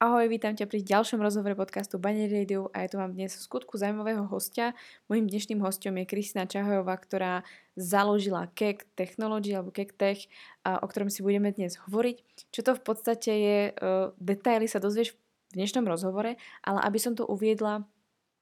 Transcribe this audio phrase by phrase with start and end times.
[0.00, 3.44] Ahoj, vítam ťa pri ďalšom rozhovore podcastu Bane Radio a ja tu mám dnes v
[3.44, 4.72] skutku zaujímavého hostia.
[5.12, 7.44] Mojím dnešným hostom je Kristina Čahojová, ktorá
[7.76, 10.24] založila Kek Technology alebo Kek Tech,
[10.64, 12.16] o ktorom si budeme dnes hovoriť.
[12.48, 13.72] Čo to v podstate je, e,
[14.16, 15.12] detaily sa dozvieš
[15.52, 17.84] v dnešnom rozhovore, ale aby som to uviedla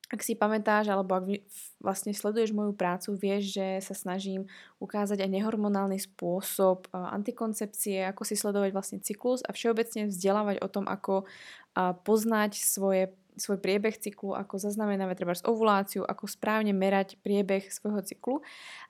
[0.08, 1.44] ak si pamätáš, alebo ak
[1.84, 4.48] vlastne sleduješ moju prácu, vieš, že sa snažím
[4.80, 10.88] ukázať aj nehormonálny spôsob antikoncepcie, ako si sledovať vlastne cyklus a všeobecne vzdelávať o tom,
[10.88, 11.28] ako
[12.08, 18.40] poznať svoje, svoj priebeh cyklu, ako zaznamenávať treba ovuláciu, ako správne merať priebeh svojho cyklu.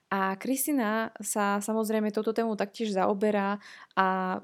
[0.09, 3.59] A Kristina sa samozrejme touto tému taktiež zaoberá
[3.93, 4.39] a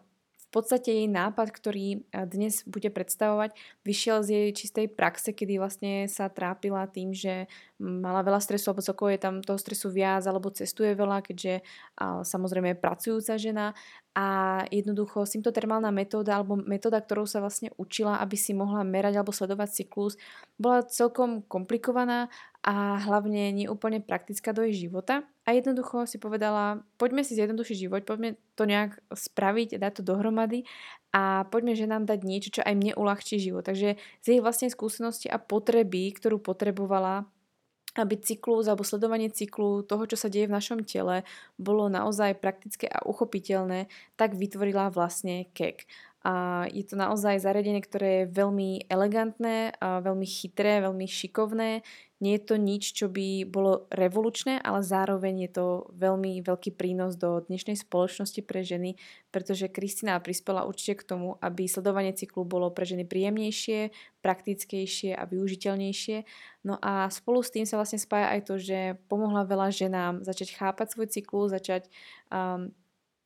[0.56, 3.52] podstate jej nápad, ktorý eh, dnes bude predstavovať,
[3.84, 8.88] vyšiel z jej čistej praxe, kedy vlastne sa trápila tým, že mala veľa stresu, alebo
[8.88, 11.60] celkovo je tam toho stresu viac, alebo cestuje veľa, keďže
[12.24, 13.76] samozrejme je pracujúca žena
[14.16, 14.28] a
[14.72, 19.84] jednoducho symptotermálna metóda alebo metóda, ktorou sa vlastne učila, aby si mohla merať alebo sledovať
[19.84, 20.16] cyklus,
[20.56, 22.32] bola celkom komplikovaná
[22.64, 25.28] a hlavne neúplne praktická do jej života.
[25.46, 30.66] A jednoducho si povedala, poďme si zjednodušiť život, poďme to nejak spraviť, dať to dohromady
[31.14, 33.62] a poďme, že nám dať niečo, čo aj mne uľahčí život.
[33.62, 37.30] Takže z jej vlastnej skúsenosti a potreby, ktorú potrebovala
[37.96, 41.24] aby cyklus alebo sledovanie cyklu toho, čo sa deje v našom tele,
[41.56, 43.88] bolo naozaj praktické a uchopiteľné,
[44.20, 45.88] tak vytvorila vlastne KEK.
[46.26, 51.86] A je to naozaj zariadenie, ktoré je veľmi elegantné, a veľmi chytré, veľmi šikovné.
[52.18, 57.14] Nie je to nič, čo by bolo revolučné, ale zároveň je to veľmi veľký prínos
[57.14, 58.98] do dnešnej spoločnosti pre ženy,
[59.30, 63.94] pretože Kristina prispela určite k tomu, aby sledovanie cyklu bolo pre ženy príjemnejšie,
[64.26, 66.18] praktickejšie a využiteľnejšie.
[66.66, 70.58] No a spolu s tým sa vlastne spája aj to, že pomohla veľa ženám začať
[70.58, 71.86] chápať svoj cyklus, začať
[72.34, 72.74] um,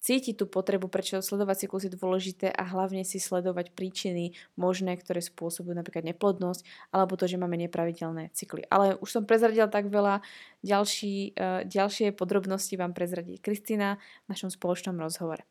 [0.10, 5.22] cítiť tú potrebu, prečo sledovať cyklus je dôležité a hlavne si sledovať príčiny možné, ktoré
[5.22, 8.66] spôsobujú napríklad neplodnosť alebo to, že máme nepravidelné cykly.
[8.74, 10.26] Ale už som prezradila tak veľa,
[10.66, 15.46] ďalší, uh, ďalšie podrobnosti vám prezradí Kristina v našom spoločnom rozhovore.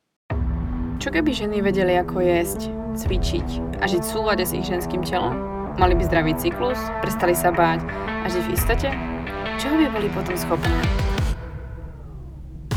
[0.99, 5.38] Čo keby ženy vedeli, ako jesť, cvičiť a žiť v súlade s ich ženským telom?
[5.78, 8.91] Mali by zdravý cyklus, prestali sa báť a žiť v istote?
[9.62, 11.07] Čoho by boli potom schopné?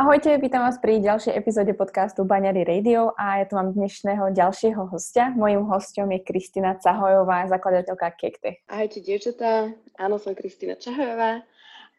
[0.00, 4.88] Ahojte, vítam vás pri ďalšej epizóde podcastu Baňary Radio a ja tu mám dnešného ďalšieho
[4.88, 5.28] hostia.
[5.36, 8.64] Mojím hostom je Kristina Cahojová, zakladateľka Kektech.
[8.64, 9.68] Ahojte, dievčatá.
[10.00, 11.44] Áno, som Kristina Cahojová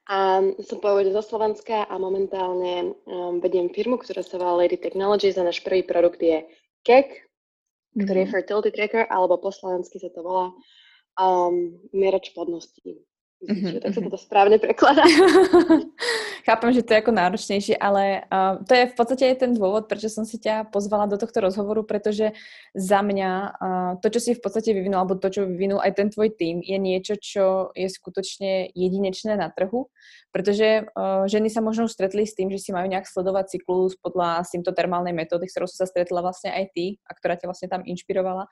[0.10, 5.38] a som pôvodne zo Slovenska a momentálne um, vediem firmu, ktorá sa volá Lady Technologies
[5.38, 6.42] a náš prvý produkt je
[6.82, 7.30] Kek,
[8.02, 8.26] ktorý mm-hmm.
[8.26, 10.50] je fertility tracker, alebo po slovensky sa to volá
[11.22, 12.98] um, mierač plodnosti.
[13.42, 13.82] Mm-hmm.
[13.82, 15.02] Tak sa to správne prekladá.
[16.48, 19.90] Chápem, že to je ako náročnejšie, ale uh, to je v podstate aj ten dôvod,
[19.90, 22.38] prečo som si ťa pozvala do tohto rozhovoru, pretože
[22.78, 26.14] za mňa uh, to, čo si v podstate vyvinul, alebo to, čo vyvinul aj ten
[26.14, 29.90] tvoj tým, je niečo, čo je skutočne jedinečné na trhu,
[30.30, 34.46] pretože uh, ženy sa možno stretli s tým, že si majú nejak sledovať cyklus podľa
[34.46, 38.46] symptotermálnej metódy, ktorou sa stretla vlastne aj ty a ktorá ťa vlastne tam inšpirovala,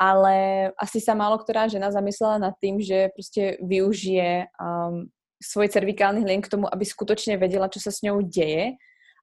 [0.00, 0.36] ale
[0.80, 5.08] asi sa málo ktorá žena zamyslela nad tým, že proste využije um,
[5.40, 8.76] svoj cervikálny hlien k tomu, aby skutočne vedela, čo sa s ňou deje.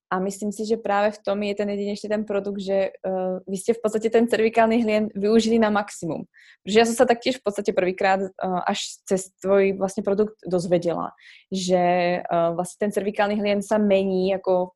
[0.07, 3.57] A myslím si, že práve v tom je ten jedinečný ten produkt, že uh, vy
[3.59, 6.23] ste v podstate ten cervikálny hlien využili na maximum.
[6.63, 11.11] Protože ja som sa taktiež v podstate prvýkrát uh, až cez tvoj vlastne produkt dozvedela,
[11.51, 14.71] že uh, vlastne ten cervikálny hlien sa mení ako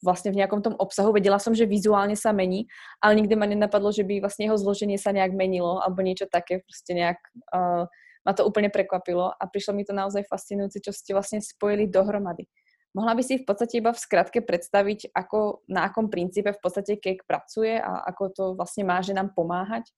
[0.00, 1.12] vlastne v nejakom tom obsahu.
[1.12, 2.64] Vedela som, že vizuálne sa mení,
[2.98, 6.64] ale nikdy ma nenapadlo, že by vlastne jeho zloženie sa nejak menilo alebo niečo také,
[6.64, 7.20] proste nejak
[7.52, 7.86] uh,
[8.22, 12.46] ma to úplne prekvapilo a prišlo mi to naozaj fascinujúce, čo ste vlastne spojili dohromady.
[12.92, 17.00] Mohla by si v podstate iba v skratke predstaviť, ako, na akom princípe v podstate
[17.00, 19.88] cake pracuje a ako to vlastne má že nám pomáhať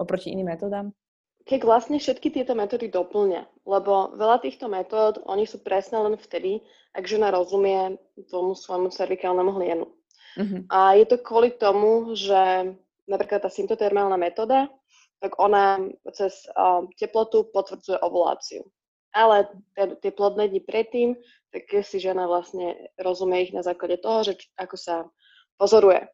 [0.00, 0.96] oproti iným metodám?
[1.42, 6.62] Keď vlastne všetky tieto metódy doplňa, lebo veľa týchto metód, oni sú presne len vtedy,
[6.94, 7.98] ak žena rozumie
[8.30, 9.86] tomu svojmu cervikálnemu hlienu.
[10.38, 10.60] Uh-huh.
[10.70, 12.72] A je to kvôli tomu, že
[13.10, 14.70] napríklad tá symptotermálna metóda,
[15.22, 15.78] tak ona
[16.10, 18.66] cez uh, teplotu potvrdzuje ovuláciu.
[19.14, 19.46] Ale
[19.76, 21.08] tie plodné dni predtým,
[21.52, 24.96] tak si žena vlastne rozumie ich na základe toho, že ako sa
[25.60, 26.10] pozoruje.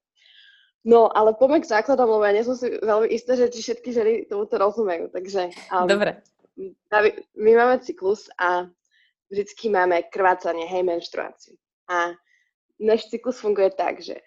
[0.84, 3.90] No, ale poďme k základom, lebo ja nie som si veľmi istá, že či všetky
[3.90, 5.08] ženy tomuto rozumejú.
[5.08, 6.20] Takže um, Dobre.
[6.58, 8.66] My, my máme cyklus a
[9.30, 11.54] vždycky máme krvácanie, hej, menštruáciu.
[11.86, 12.12] A
[12.82, 14.18] náš cyklus funguje tak, že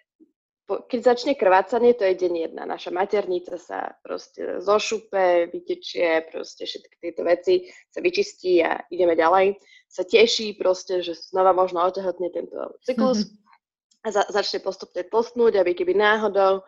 [0.80, 2.64] keď začne krvácanie, to je deň jedna.
[2.64, 9.60] Naša maternica sa proste zošupe, vytečie, proste všetky tieto veci sa vyčistí a ideme ďalej.
[9.92, 13.32] Sa teší proste, že znova možno otehotne tento cyklus
[14.02, 16.64] a za, začne postupne tlstnúť, aby keby náhodou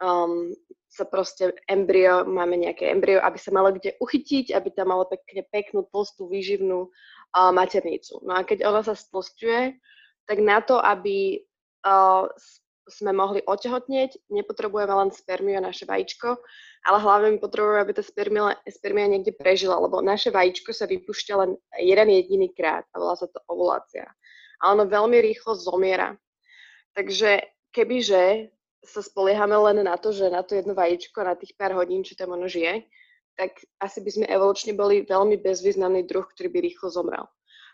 [0.00, 0.52] um,
[0.90, 5.46] sa proste embryo, máme nejaké embryo, aby sa malo kde uchytiť, aby tam malo pekne
[5.46, 8.18] peknú, tlstú, výživnú uh, maternicu.
[8.26, 9.78] No a keď ona sa stlstuje,
[10.26, 11.46] tak na to, aby
[11.86, 12.26] uh,
[12.88, 16.40] sme mohli otehotnieť, nepotrebujeme len spermiu a naše vajíčko,
[16.88, 21.34] ale hlavne my potrebujeme, aby tá spermia, spermia niekde prežila, lebo naše vajíčko sa vypúšťa
[21.36, 24.08] len jeden jediný krát a volá sa to ovulácia.
[24.60, 26.16] A ono veľmi rýchlo zomiera.
[26.96, 31.76] Takže kebyže sa spoliehame len na to, že na to jedno vajíčko, na tých pár
[31.76, 32.88] hodín, čo tam ono žije,
[33.36, 37.24] tak asi by sme evolučne boli veľmi bezvýznamný druh, ktorý by rýchlo zomrel.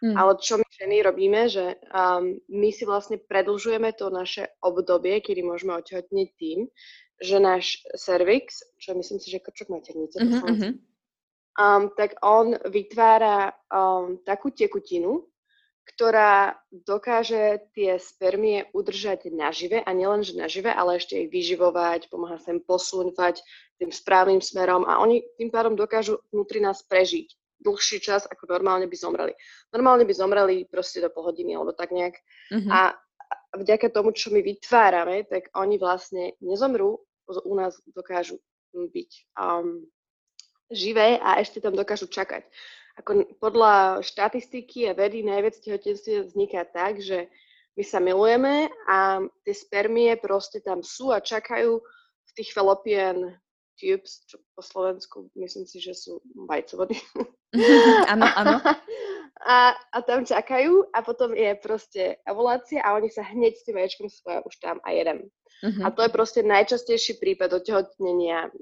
[0.04, 0.14] Mm.
[0.14, 5.40] Ale čo my ženy robíme, že um, my si vlastne predlžujeme to naše obdobie, kedy
[5.40, 6.68] môžeme otehotniť tým,
[7.16, 10.72] že náš cervix, čo myslím si, že krčok maternice, mm-hmm.
[11.56, 15.24] um, tak on vytvára um, takú tekutinu,
[15.86, 22.42] ktorá dokáže tie spermie udržať nažive a nielen, že nažive, ale ešte ich vyživovať, pomáha
[22.42, 23.40] sa im posúvať
[23.78, 28.86] tým správnym smerom a oni tým pádom dokážu vnútri nás prežiť dlhší čas, ako normálne
[28.86, 29.32] by zomreli.
[29.72, 32.14] Normálne by zomreli proste do pol hodiny alebo tak nejak.
[32.52, 32.70] Mm-hmm.
[32.70, 32.94] A
[33.56, 38.38] vďaka tomu, čo my vytvárame, tak oni vlastne nezomrú, u nás dokážu
[38.70, 39.10] byť
[39.40, 39.82] um,
[40.70, 42.44] živé a ešte tam dokážu čakať.
[42.96, 47.28] Ako podľa štatistiky a vedy najviac tehotenstiev vzniká tak, že
[47.76, 51.76] my sa milujeme a tie spermie proste tam sú a čakajú
[52.24, 53.36] v tých fallopian
[53.76, 56.96] tubes, čo po Slovensku myslím si, že sú vajcovody.
[58.12, 58.60] Áno, áno.
[59.46, 63.80] A, a tam čakajú a potom je proste ovulácia a oni sa hneď s tým
[63.80, 65.28] vaječkom spoja už tam a jedem.
[65.64, 65.82] Uh-huh.
[65.84, 68.52] A to je proste najčastejší prípad otehotnenia.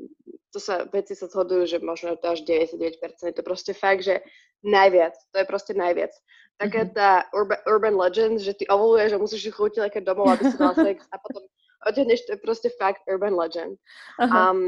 [0.54, 2.94] To sa, veci sa zhodujú, že možno to až 99%.
[3.26, 4.22] Je to proste fakt, že
[4.62, 5.14] najviac.
[5.34, 6.14] To je proste najviac.
[6.54, 6.94] Taká uh-huh.
[6.94, 10.74] tá urban, urban legend, že ty ovuluješ a musíš chutiť lekať domov, aby si dal
[10.74, 11.42] sex a potom
[11.82, 13.74] otehneš, to je proste fakt urban legend.
[14.22, 14.30] Uh-huh.
[14.30, 14.58] Um,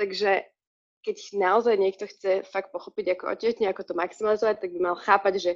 [0.00, 0.48] takže
[1.04, 5.34] keď naozaj niekto chce fakt pochopiť, ako otehotne, ako to maximalizovať, tak by mal chápať,
[5.36, 5.52] že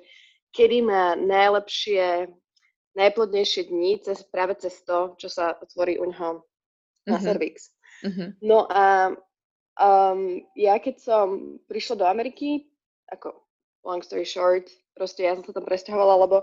[0.53, 2.29] kedy má najlepšie,
[2.97, 6.45] najplodnejšie dni cez, práve cez to, čo sa otvorí u ňoho
[7.09, 7.25] na mm-hmm.
[7.25, 7.73] cervix.
[8.05, 8.29] Mm-hmm.
[8.45, 9.17] No a
[9.81, 11.27] um, ja keď som
[11.69, 12.69] prišla do Ameriky,
[13.09, 13.37] ako
[13.85, 16.37] long story short, proste ja som sa tam presťahovala, lebo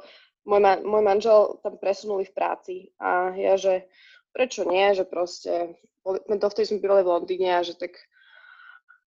[0.46, 3.90] môj, ma- môj manžel tam presunuli v práci a ja, že
[4.32, 7.96] prečo nie, že proste, to vtedy sme bývali v Londýne a že tak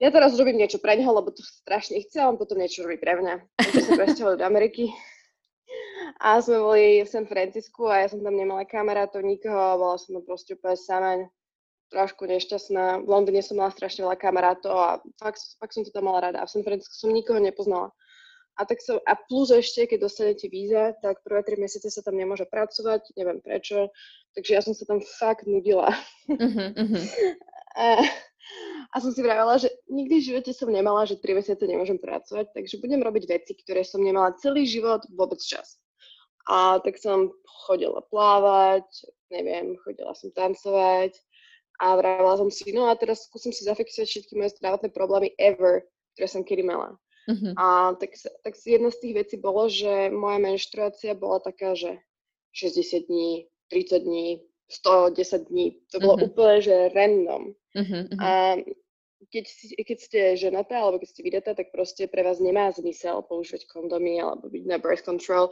[0.03, 3.15] ja teraz robím niečo pre neho, lebo to strašne chce, on potom niečo robí pre
[3.15, 3.35] mňa.
[3.57, 4.85] Takže sa presťahovali do Ameriky.
[6.19, 10.19] A sme boli v San Francisku a ja som tam nemala kamarátov, nikoho, bola som
[10.19, 11.11] tam proste úplne sama,
[11.95, 13.07] trošku nešťastná.
[13.07, 14.91] V Londýne som mala strašne veľa kamarátov a
[15.23, 16.43] fakt, fakt som to tam mala rada.
[16.43, 17.95] A v San Francisku som nikoho nepoznala.
[18.55, 22.15] A, tak som, a plus ešte, keď dostanete víza, tak prvé tri mesiace sa tam
[22.15, 23.91] nemôže pracovať, neviem prečo.
[24.39, 25.91] Takže ja som sa tam fakt nudila.
[26.31, 27.05] Uh-huh, uh-huh.
[27.75, 27.87] a,
[28.95, 32.55] a som si vravela, že nikdy v živote som nemala, že 3 mesiace nemôžem pracovať,
[32.55, 35.83] takže budem robiť veci, ktoré som nemala celý život vôbec čas.
[36.47, 37.35] A tak som
[37.67, 38.87] chodila plávať,
[39.35, 41.17] neviem, chodila som tancovať
[41.83, 45.83] a vravela som si, no a teraz skúsim si zafixovať všetky moje zdravotné problémy ever,
[46.15, 46.95] ktoré som kedy mala.
[47.25, 47.53] Uh-huh.
[47.57, 48.13] A tak,
[48.45, 52.01] tak jedna z tých vecí bolo, že moja menštruácia bola taká, že
[52.53, 54.27] 60 dní, 30 dní,
[54.69, 55.81] 110 dní.
[55.93, 56.29] To bolo uh-huh.
[56.29, 57.43] úplne, že random.
[57.75, 58.21] Uh-huh, uh-huh.
[58.21, 58.31] A
[59.33, 63.25] keď, si, keď ste ženatá alebo keď ste vydatá, tak proste pre vás nemá zmysel
[63.25, 65.51] používať kondomy alebo byť na birth control,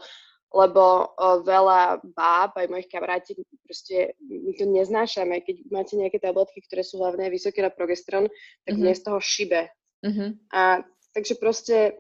[0.53, 3.33] lebo o, veľa báb, aj mojich kamaráti,
[3.65, 5.41] proste my to neznášame.
[5.41, 8.29] Keď máte nejaké tabletky, ktoré sú hlavne vysoké na progestron,
[8.69, 8.85] tak uh-huh.
[8.85, 9.73] mne z toho šibe.
[10.05, 10.37] Uh-huh.
[10.53, 11.97] A takže proste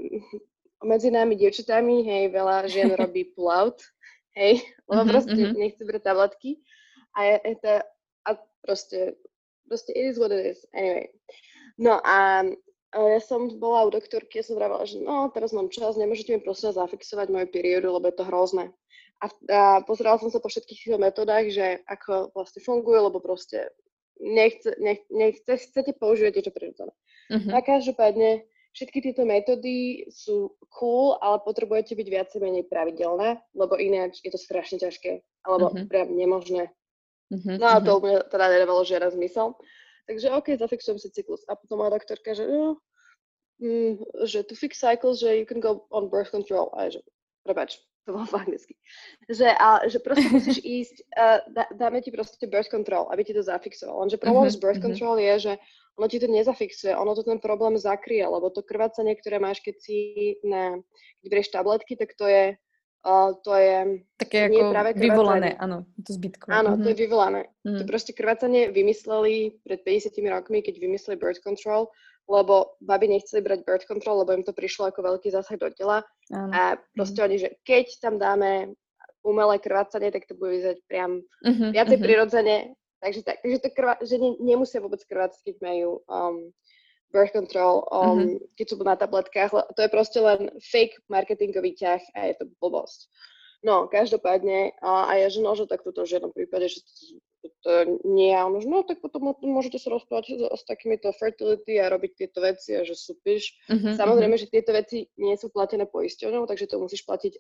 [0.82, 3.80] medzi nami dievčatami, hej, veľa žien robí pull-out,
[4.34, 5.54] hej, lebo uh-huh, proste uh-huh.
[5.56, 6.58] nechce brať tabletky.
[7.12, 7.72] A je to,
[8.24, 8.30] a
[8.64, 8.98] proste,
[9.68, 10.64] proste it is what it is.
[10.72, 11.12] Anyway.
[11.76, 12.44] No a
[12.92, 16.40] ja som bola u doktorky a som vravela, že no, teraz mám čas, nemôžete mi
[16.44, 18.64] prosím zafixovať moju periódu, lebo je to hrozné.
[19.22, 23.72] A, a pozerala som sa po všetkých týchto metodách, že ako vlastne fungujú, lebo proste
[24.20, 26.92] nechce, nech, nechce, chcete používať niečo prirodzené.
[27.32, 27.50] Uh-huh.
[27.56, 34.20] A každopádne všetky tieto metódy sú cool, ale potrebujete byť viacej menej pravidelné, lebo ináč
[34.24, 35.88] je to strašne ťažké, alebo uh-huh.
[35.88, 36.72] priam nemožné
[37.32, 38.04] Uh-huh, no a to uh-huh.
[38.04, 39.56] mne teda nedávalo žiaden zmysel.
[40.04, 41.40] Takže OK, zafixujem si cyklus.
[41.48, 42.76] A potom moja doktorka, že, no,
[43.56, 46.68] mm, že to fix cycle, že you can go on birth control.
[46.76, 47.00] A že,
[47.40, 48.74] prebač, to bolo po anglicky.
[49.30, 53.32] Že, a, že proste musíš ísť, uh, dá, dáme ti proste birth control, aby ti
[53.34, 54.02] to zafixoval.
[54.06, 54.90] Lenže problém uh-huh, s birth uh-huh.
[54.90, 55.52] control je, že
[55.98, 59.76] ono ti to nezafixuje, ono to ten problém zakrie, lebo to krvácanie, ktoré máš, keď
[59.76, 59.96] si
[60.40, 60.80] na,
[61.20, 62.56] keď berieš tabletky, tak to je
[63.02, 66.46] Uh, to je také nie ako práve vyvolané, áno, to zbytko.
[66.54, 66.82] Áno, mm-hmm.
[66.86, 67.02] to je mhm.
[67.02, 67.42] vyvolané.
[67.66, 67.78] Mm-hmm.
[67.82, 71.90] To proste krvácanie vymysleli pred 50 rokmi, keď vymysleli birth control,
[72.30, 76.06] lebo baby nechceli brať birth control, lebo im to prišlo ako veľký zásah do tela.
[76.30, 76.52] Áno.
[76.54, 76.62] A
[76.94, 77.26] proste mm-hmm.
[77.28, 78.74] oni, že keď tam dáme
[79.22, 81.70] umelé krvácanie, tak to bude vyzerať priam mm-hmm.
[81.74, 82.06] viacej mm-hmm.
[82.06, 82.56] prirodzene.
[83.02, 86.54] Takže, tak, takže to krvá, že ne, nemusia vôbec krvácať, keď majú um,
[87.10, 88.38] birth control, um, mm-hmm.
[88.54, 89.50] keď sú na tabletkách.
[89.50, 93.10] To je proste len fake marketingový ťah a je to blbosť.
[93.62, 96.82] No, každopádne, a, a ja, že no, že tak toto v žiadnom prípade, že
[98.06, 101.90] nie je, ono, že no, tak potom môžete sa rozprávať s, s takýmito fertility a
[101.90, 103.58] robiť tieto veci a že súpiš.
[103.66, 103.94] Mm-hmm.
[103.98, 107.38] Samozrejme, že tieto veci nie sú platené poisťovňou, takže to musíš platiť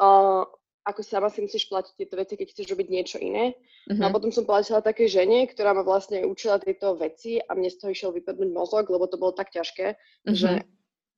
[0.00, 0.48] uh,
[0.84, 3.56] ako sama si musíš platiť tieto veci, keď chceš robiť niečo iné.
[3.88, 3.96] Uh-huh.
[3.96, 4.14] No a mhm.
[4.20, 7.90] potom som platila také žene, ktorá ma vlastne učila tieto veci a mne z toho
[7.90, 10.36] išiel vypadnúť mozog, lebo to bolo tak ťažké, uh-huh.
[10.36, 10.68] že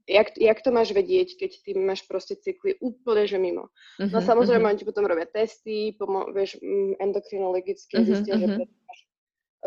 [0.06, 3.68] jak, jak to máš vedieť, keď ty máš proste cykly úplne, že mimo.
[3.98, 4.10] Uh-huh.
[4.10, 4.72] No samozrejme, uh-huh.
[4.74, 8.08] oni ti potom robia testy, pomo- vieš, mm, endokrinologicky, uh-huh.
[8.08, 8.46] zistia, uh-huh.
[8.46, 9.00] že prečo máš,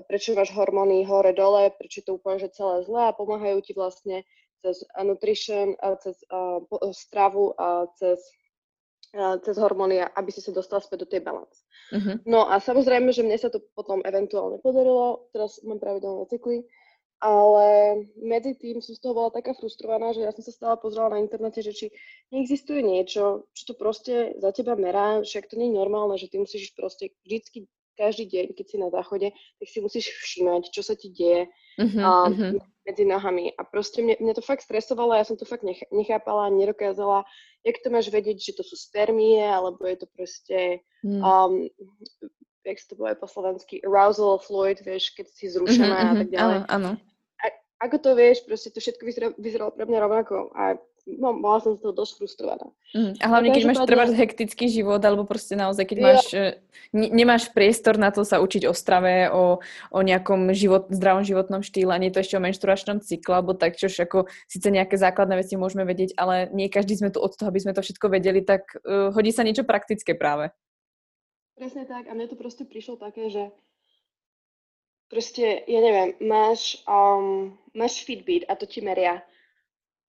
[0.08, 4.24] prečo máš hormóny hore-dole, prečo to úplne, že celé zlé a pomáhajú ti vlastne
[4.64, 6.60] cez nutrition, cez uh,
[6.92, 8.20] stravu a cez
[9.42, 11.66] cez hormóny, aby si sa dostala späť do tej balance.
[11.90, 12.22] Uh-huh.
[12.30, 16.70] No a samozrejme, že mne sa to potom eventuálne podarilo, teraz mám pravidelné cykly,
[17.20, 17.68] ale
[18.16, 21.20] medzi tým som z toho bola taká frustrovaná, že ja som sa stále pozrela na
[21.20, 21.86] internete, že či
[22.32, 26.40] neexistuje niečo, čo to proste za teba merá, však to nie je normálne, že ty
[26.40, 27.68] musíš proste vždycky
[28.00, 32.00] každý deň, keď si na záchode, tak si musíš všímať, čo sa ti deje uh-huh,
[32.00, 32.56] um, uh-huh.
[32.88, 33.52] medzi nohami.
[33.60, 37.28] A proste mne, mňa to fakt stresovalo, ja som to fakt nech, nechápala, nedokázala,
[37.68, 41.20] jak to máš vedieť, že to sú spermie, alebo je to proste, uh-huh.
[41.20, 41.68] um,
[42.64, 46.12] jak sa to povie po slovensky, arousal fluid, vieš, keď si zrušená uh-huh.
[46.16, 46.58] a tak ďalej.
[46.72, 46.92] Áno, áno.
[47.80, 50.52] Ako to vieš, proste to všetko vyzeralo, vyzeralo pre mňa rovnako.
[50.52, 50.76] A
[51.08, 52.68] no, bola som z toho dosť frustrovaná.
[52.92, 56.06] Mm, a hlavne, keď máš trvať hektický život, alebo proste naozaj, keď ja.
[56.06, 56.48] máš, e,
[56.92, 59.64] ne, nemáš priestor na to sa učiť o strave, o,
[59.96, 63.96] o nejakom život, zdravom životnom štýle, nie to ešte o menštruačnom cykle, alebo tak, čož
[64.04, 67.64] ako síce nejaké základné veci môžeme vedieť, ale nie každý sme tu od toho, aby
[67.64, 70.52] sme to všetko vedeli, tak uh, hodí sa niečo praktické práve.
[71.56, 73.52] Presne tak a mne to proste prišlo také, že
[75.10, 79.20] proste, ja neviem, máš, um, máš Fitbit a to ti meria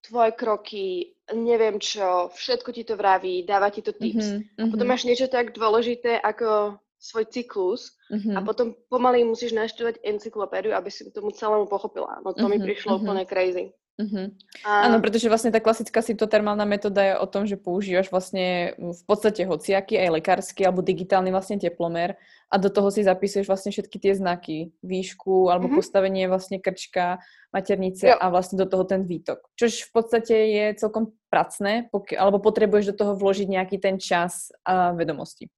[0.00, 4.36] tvoje kroky, neviem čo, všetko ti to vraví, dáva ti to tips.
[4.36, 8.36] Mm-hmm, a potom máš niečo tak dôležité ako svoj cyklus mm-hmm.
[8.36, 12.20] a potom pomaly musíš naštudovať encyklopédiu, aby si tomu celému pochopila.
[12.20, 13.04] No to mm-hmm, mi prišlo mm-hmm.
[13.04, 13.72] úplne crazy.
[14.00, 14.26] Mm-hmm.
[14.64, 14.88] A...
[14.88, 19.44] Áno, pretože vlastne tá klasická symptotermálna metóda je o tom, že používaš vlastne v podstate
[19.44, 22.16] hociaký, aj lekársky alebo digitálny vlastne teplomer
[22.48, 25.78] a do toho si zapisuješ vlastne všetky tie znaky, výšku alebo mm-hmm.
[25.78, 27.20] postavenie vlastne krčka,
[27.52, 28.16] maternice jo.
[28.16, 29.44] a vlastne do toho ten výtok.
[29.60, 34.48] Čož v podstate je celkom pracné, poky- alebo potrebuješ do toho vložiť nejaký ten čas
[34.64, 35.52] a vedomosti.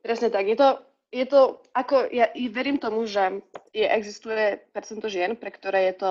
[0.00, 0.48] Presne tak.
[0.48, 0.68] Je to,
[1.14, 6.10] je to ako, ja verím tomu, že je, existuje percento žien, pre ktoré je to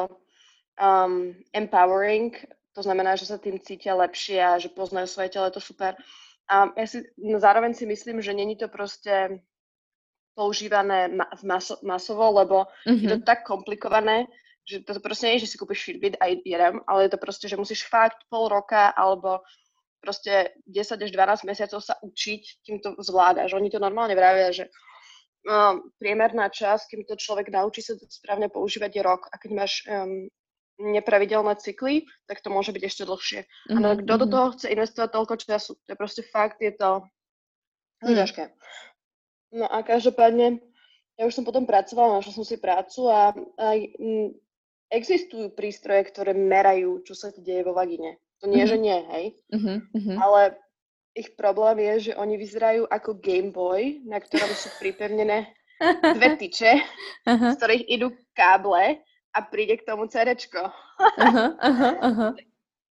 [0.79, 2.33] um, empowering,
[2.73, 5.93] to znamená, že sa tým cítia lepšie a že poznajú svoje telo, je to super.
[6.49, 9.39] A ja si no zároveň si myslím, že není to proste
[10.33, 13.03] používané ma- maso- masovo, lebo mm-hmm.
[13.05, 13.25] je to mhm.
[13.25, 14.25] tak komplikované,
[14.65, 17.45] že to proste nie je, že si kúpiš Fitbit a jedem, ale je to proste,
[17.45, 19.43] že musíš fakt pol roka alebo
[19.99, 23.55] proste 10 až 12 mesiacov sa učiť, kým to zvládaš.
[23.55, 24.67] Oni to normálne vravia, že
[25.47, 29.31] um, priemerná čas, kým to človek naučí sa to správne používať je rok.
[29.31, 30.27] A keď máš um,
[30.81, 33.41] nepravidelné cykly, tak to môže byť ešte dlhšie.
[33.45, 33.85] Mm-hmm.
[33.85, 34.33] A kto do mhm.
[34.33, 35.71] toho chce investovať toľko času?
[35.77, 37.05] To je proste fakt, je to
[38.01, 38.17] mm.
[38.17, 38.43] ťažké.
[39.53, 40.57] No a každopádne,
[41.19, 43.67] ja už som potom pracovala, našla som si prácu a, a
[44.01, 44.33] m,
[44.89, 48.17] existujú prístroje, ktoré merajú, čo sa ti deje vo vagíne.
[48.41, 48.71] To nie, mm-hmm.
[48.73, 49.25] že nie, hej.
[49.53, 50.17] Mm-hmm.
[50.17, 50.57] Ale
[51.13, 55.53] ich problém je, že oni vyzerajú ako Game Boy, na ktorom sú pripevnené
[56.17, 56.81] dve tyče,
[57.29, 58.97] z ktorých idú káble
[59.33, 60.69] a príde k tomu cerečko.
[60.69, 62.31] Uh-huh, uh-huh, uh-huh.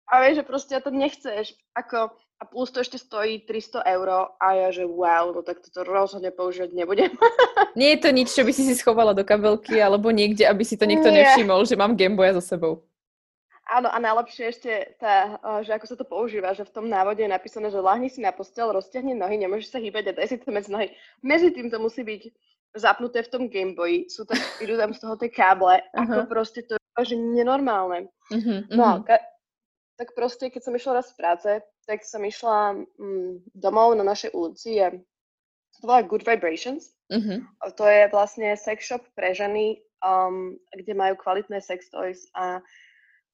[0.09, 1.53] A vieš, že proste to nechceš.
[1.77, 5.85] Ako, a plus to ešte stojí 300 eur a ja, že wow, no tak toto
[5.85, 7.13] rozhodne používať nebudem.
[7.79, 10.81] Nie je to nič, čo by si si schovala do kabelky alebo niekde, aby si
[10.81, 11.29] to niekto Nie.
[11.29, 12.89] nevšimol, že mám Gameboya so sebou.
[13.69, 17.29] Áno, a najlepšie ešte, tá, že ako sa to používa, že v tom návode je
[17.29, 20.49] napísané, že lahni si na postel, rozťahni nohy, nemôžeš sa hýbať a daj si to
[20.49, 20.89] medzi nohy.
[21.21, 22.33] Medzi tým to musí byť
[22.77, 26.05] zapnuté v tom Gameboyi, sú tam, idú tam z toho tie káble, uh-huh.
[26.05, 28.11] ako proste to je že nenormálne.
[28.29, 29.23] Uh-huh, no, ka-
[29.99, 31.51] tak proste, keď som išla raz z práce,
[31.87, 34.95] tak som išla mm, domov na našej ulici a
[35.79, 36.95] to bola Good Vibrations.
[37.11, 37.43] Uh-huh.
[37.79, 42.59] To je vlastne sex shop pre ženy, um, kde majú kvalitné sex toys a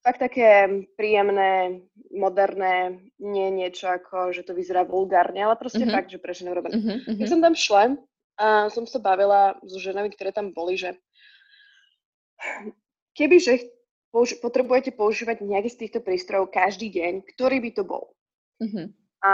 [0.05, 0.69] fakt také
[1.00, 1.81] príjemné,
[2.12, 5.97] moderné, nie niečo ako, že to vyzerá vulgárne, ale proste uh-huh.
[5.97, 6.76] fakt, že pre ženu robené.
[6.76, 7.97] Uh-huh, Keď som tam šla
[8.35, 10.99] a som sa bavila so ženami, ktoré tam boli, že
[13.14, 13.71] keby, že
[14.11, 18.14] použi- potrebujete používať nejaký z týchto prístrojov každý deň, ktorý by to bol?
[18.62, 18.91] Uh-huh.
[19.25, 19.33] A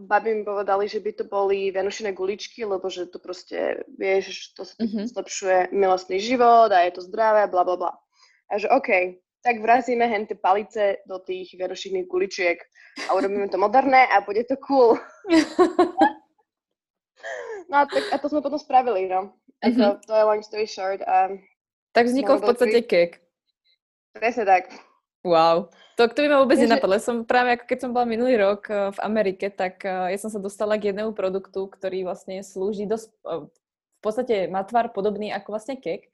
[0.00, 4.66] babi mi povedali, že by to boli venušené guličky, lebo že to proste, vieš, to
[4.66, 5.06] sa uh-huh.
[5.06, 7.92] zlepšuje milostný život a je to zdravé, bla bla bla.
[8.52, 12.58] A že OK, tak vrazíme hen tie palice do tých verošivných guličiek
[13.08, 15.00] a urobíme to moderné a bude to cool.
[17.72, 19.32] no a, tak, a to sme potom spravili, no.
[19.64, 20.04] mm-hmm.
[20.04, 21.00] to je long story short.
[21.08, 21.32] A
[21.96, 22.88] tak vznikol v podstate pri...
[22.88, 23.10] kek.
[24.12, 24.68] Presne tak.
[25.24, 25.72] Wow.
[25.96, 26.98] To, to by ma vôbec nenapadlo.
[26.98, 30.28] Som práve, ako keď som bola minulý rok eh, v Amerike, tak eh, ja som
[30.28, 35.30] sa dostala k jednému produktu, ktorý vlastne slúži dosť, eh, v podstate má tvar podobný
[35.30, 36.11] ako vlastne kek,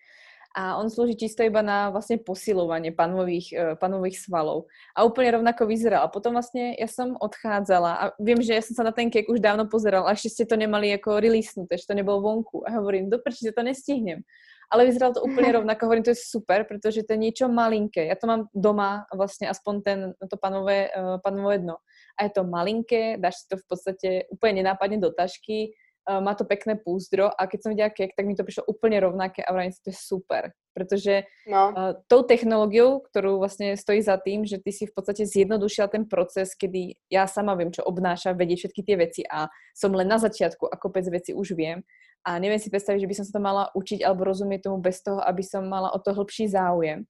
[0.58, 4.66] a on slúži čisto iba na vlastne posilovanie panových, uh, panových svalov.
[4.90, 6.02] A úplne rovnako vyzeral.
[6.02, 9.30] A potom vlastne ja som odchádzala a viem, že ja som sa na ten kek
[9.30, 12.66] už dávno pozeral a ešte ste to nemali ako releasenuté, že to nebolo vonku.
[12.66, 14.26] A hovorím, do že to nestihnem.
[14.66, 18.10] Ale vyzeralo to úplne rovnako, hovorím, to je super, pretože to je niečo malinké.
[18.10, 21.78] Ja to mám doma vlastne aspoň ten, to panové, uh, panové dno.
[22.18, 25.70] A je to malinké, dáš si to v podstate úplne nenápadne do tašky,
[26.08, 29.44] má to pekné púzdro a keď som videla kek, tak mi to prišlo úplne rovnaké
[29.44, 31.68] a vrajím si, to je super, pretože no.
[31.68, 36.08] uh, tou technológiou, ktorú vlastne stojí za tým, že ty si v podstate zjednodušila ten
[36.08, 40.16] proces, kedy ja sama viem, čo obnáša, vedieť všetky tie veci a som len na
[40.16, 41.84] začiatku a kopec veci už viem
[42.24, 45.04] a neviem si predstaviť, že by som sa to mala učiť alebo rozumieť tomu bez
[45.04, 47.04] toho, aby som mala o to hĺbší záujem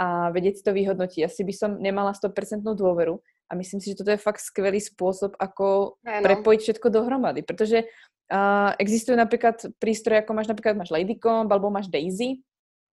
[0.00, 1.20] a vedieť si to vyhodnotiť.
[1.28, 5.34] Asi by som nemala 100% dôveru a myslím si, že toto je fakt skvelý spôsob,
[5.36, 6.24] ako ano.
[6.24, 7.84] prepojiť všetko dohromady, pretože
[8.30, 12.38] Uh, existujú napríklad prístroje, ako máš napríklad máš Ladycomb alebo máš Daisy,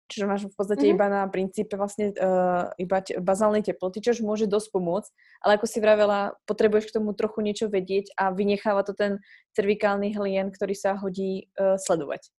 [0.06, 0.94] čiže máš v podstate mm-hmm.
[0.94, 5.10] iba na princípe vlastne uh, iba te, bazálnej teploty, čo môže dosť pomôcť,
[5.42, 9.18] ale ako si vravela, potrebuješ k tomu trochu niečo vedieť a vynecháva to ten
[9.58, 12.30] cervikálny hlien, ktorý sa hodí uh, sledovať.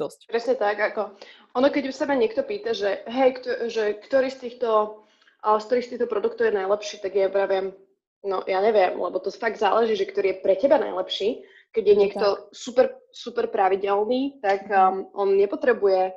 [0.00, 0.32] Dosť.
[0.32, 1.20] Presne tak, ako
[1.52, 5.04] ono, keď sa ma niekto pýta, že hej, kto, že ktorý z týchto,
[5.44, 7.76] uh, z ktorých z týchto produktov je najlepší, tak ja vraviem,
[8.24, 11.96] no ja neviem, lebo to fakt záleží, že ktorý je pre teba najlepší, keď je
[11.96, 16.12] niekto super, super pravidelný, tak um, on nepotrebuje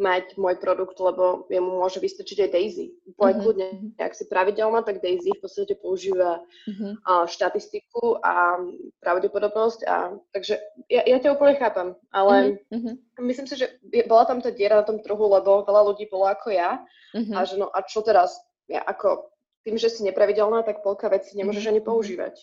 [0.00, 2.86] mať môj produkt, lebo jemu môže vystačiť aj Daisy.
[3.12, 3.42] Úplne mm-hmm.
[3.44, 3.68] kľudne,
[4.00, 7.04] ak si pravidelná, tak Daisy v podstate používa mm-hmm.
[7.04, 8.64] uh, štatistiku a
[9.04, 9.84] pravdepodobnosť.
[9.84, 10.56] A, takže
[10.88, 12.94] ja, ja ťa úplne chápam, ale mm-hmm.
[13.28, 13.76] myslím si, že
[14.08, 16.80] bola tam tá diera na tom trhu, lebo veľa ľudí bolo ako ja.
[17.12, 17.36] Mm-hmm.
[17.36, 18.40] A že no a čo teraz?
[18.72, 19.28] Ja ako
[19.68, 21.76] tým, že si nepravidelná, tak polka vecí nemôžeš mm-hmm.
[21.76, 22.34] ani používať.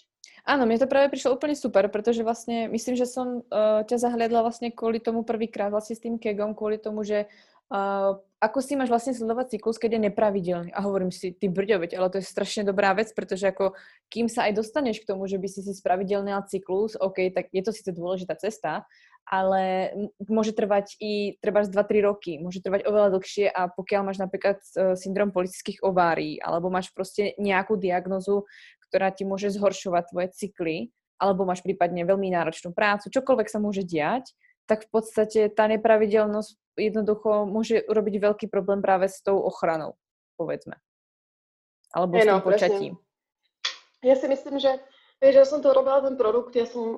[0.47, 4.47] Áno, mne to práve prišlo úplne super, pretože vlastne myslím, že som uh, ťa zahliadla
[4.47, 7.27] vlastne kvôli tomu prvýkrát vlastne s tým kegom, kvôli tomu, že
[7.67, 10.69] uh, ako si máš vlastne sledovať cyklus, keď je nepravidelný.
[10.71, 13.75] A hovorím si, ty brďo, veď, ale to je strašne dobrá vec, pretože ako
[14.07, 17.59] kým sa aj dostaneš k tomu, že by si si spravidelnil cyklus, OK, tak je
[17.59, 18.87] to síce dôležitá cesta,
[19.27, 19.91] ale
[20.23, 24.95] môže trvať i treba 2-3 roky, môže trvať oveľa dlhšie a pokiaľ máš napríklad uh,
[24.95, 28.47] syndrom politických ovárií alebo máš proste nejakú diagnozu,
[28.97, 30.89] ktorá ti môže zhoršovať tvoje cykly,
[31.21, 34.33] alebo máš prípadne veľmi náročnú prácu, čokoľvek sa môže diať,
[34.65, 39.93] tak v podstate tá nepravidelnosť jednoducho môže urobiť veľký problém práve s tou ochranou,
[40.33, 40.81] povedzme.
[41.93, 42.93] Alebo s tým počatím.
[44.01, 44.81] Ja si myslím, že
[45.21, 46.97] vieš, ja som to robila ten produkt, ja som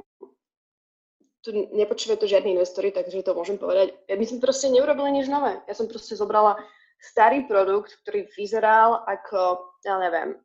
[1.44, 3.92] tu nepočúvajú to žiadni investori, takže to môžem povedať.
[4.08, 5.60] My sme proste neurobili nič nové.
[5.68, 6.60] Ja som proste zobrala
[7.00, 10.40] starý produkt, ktorý vyzeral ako, ja neviem,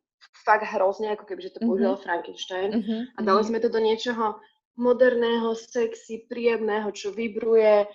[0.45, 2.05] fakt hrozne, ako keby, že to použil mm-hmm.
[2.05, 2.69] Frankenstein.
[2.71, 3.01] Mm-hmm.
[3.17, 3.47] A dali mhm.
[3.49, 4.25] sme to do niečoho
[4.75, 7.87] moderného, sexy, príjemného, čo vibruje,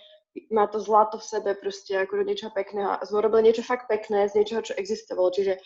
[0.48, 2.96] má to zlato v sebe, proste ako do niečoho pekného.
[2.96, 5.28] A sme urobili niečo fakt pekné z niečoho, čo existovalo.
[5.34, 5.58] Čiže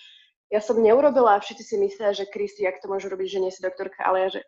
[0.50, 3.60] ja som neurobila, všetci si myslia, že Kristi, jak to môže robiť, že nie si
[3.62, 4.40] doktorka, ale ja, že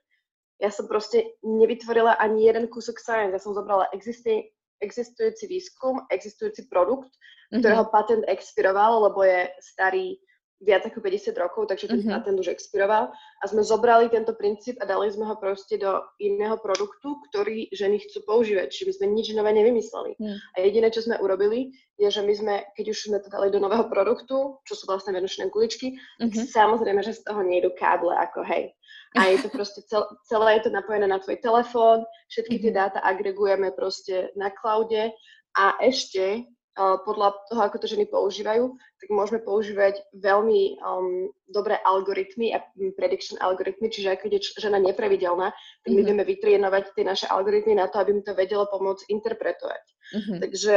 [0.57, 3.37] ja som proste nevytvorila ani jeden kúsok science.
[3.37, 7.61] Ja som zobrala existi- existujúci výskum, existujúci produkt, mm-hmm.
[7.61, 10.17] ktorého patent expiroval, lebo je starý
[10.65, 12.17] viac ako 50 rokov, takže ten mm-hmm.
[12.17, 16.57] patent už expiroval a sme zobrali tento princíp a dali sme ho proste do iného
[16.57, 20.17] produktu, ktorý ženy chcú používať, čiže my sme nič nové nevymysleli.
[20.17, 20.37] Mm.
[20.41, 23.61] A jediné, čo sme urobili, je, že my sme, keď už sme to dali do
[23.61, 26.49] nového produktu, čo sú vlastne venušné guličky, mm-hmm.
[26.49, 28.73] samozrejme, že z toho nejdu káble, ako hej.
[29.17, 32.73] A je to proste, cel, celé je to napojené na tvoj telefón, všetky mm-hmm.
[32.73, 35.13] tie dáta agregujeme proste na cloude
[35.57, 42.53] a ešte podľa toho, ako to ženy používajú, tak môžeme používať veľmi um, dobré algoritmy
[42.53, 42.61] a
[43.01, 46.05] prediction algoritmy, čiže ak je žena nepravidelná, tak my mm-hmm.
[46.05, 49.83] vieme vytrénovať tie naše algoritmy na to, aby mi to vedelo pomôcť interpretovať.
[50.13, 50.39] Mm-hmm.
[50.45, 50.77] Takže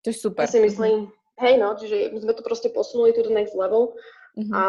[0.00, 0.48] to je super.
[0.48, 1.44] Ja si myslím, mm-hmm.
[1.44, 3.92] hej no, čiže my sme to proste posunuli to do next level
[4.32, 4.52] mm-hmm.
[4.56, 4.62] a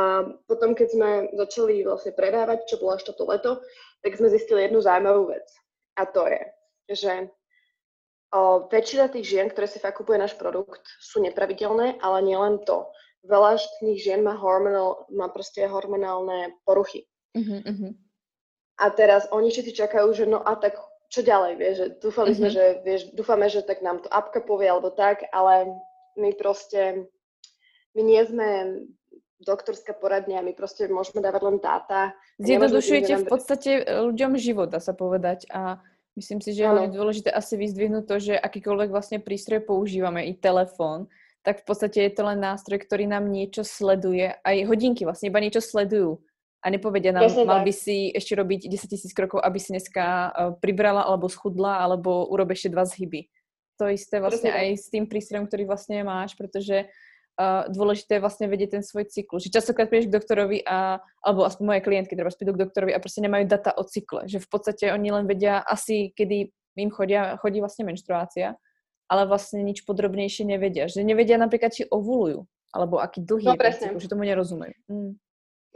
[0.44, 3.64] potom, keď sme začali vlastne predávať, čo bolo až toto leto,
[4.04, 5.48] tak sme zistili jednu zaujímavú vec.
[5.96, 6.44] A to je,
[6.92, 7.32] že
[8.30, 12.86] O, väčšina tých žien, ktoré si fakt kupuje náš produkt, sú nepravidelné, ale nielen to.
[13.26, 17.10] Veľa z tých žien má, hormonál, má proste hormonálne poruchy.
[17.34, 17.94] Uh-huh,
[18.78, 20.78] A teraz oni všetci čakajú, že no a tak
[21.10, 22.40] čo ďalej, vieš, že dúfali uh-huh.
[22.46, 25.74] sme, že vieš, dúfame, že tak nám to apka povie alebo tak, ale
[26.14, 27.10] my proste,
[27.98, 28.48] my nie sme
[29.42, 32.14] doktorská poradňa, my proste môžeme dávať len dáta.
[32.38, 35.48] Zjednodušujete v podstate ľuďom život, dá sa povedať.
[35.50, 35.80] A
[36.20, 41.08] Myslím si, že je dôležité asi vyzdvihnúť to, že akýkoľvek vlastne prístroj používame, i telefón,
[41.48, 45.40] tak v podstate je to len nástroj, ktorý nám niečo sleduje, aj hodinky vlastne iba
[45.40, 46.20] niečo sledujú.
[46.60, 50.04] A nepovedia nám, Jasne mal by si ešte robiť 10 tisíc krokov, aby si dneska
[50.04, 53.32] uh, pribrala alebo schudla, alebo urobi ešte dva zhyby.
[53.80, 56.92] To isté vlastne Presne aj s tým prístrojom, ktorý vlastne máš, pretože
[57.40, 59.48] uh, dôležité je vlastne vedieť ten svoj cyklus.
[59.48, 63.00] Že častokrát prídeš k doktorovi a, alebo aspoň moje klientky treba prídu k doktorovi a
[63.00, 64.28] proste nemajú data o cykle.
[64.28, 68.60] Že v podstate oni len vedia asi, kedy im chodia, chodí vlastne menštruácia,
[69.10, 70.92] ale vlastne nič podrobnejšie nevedia.
[70.92, 74.76] Že nevedia napríklad, či ovulujú, alebo aký dlhý no, je cyklus, že tomu nerozumejú.
[74.92, 75.18] Mm.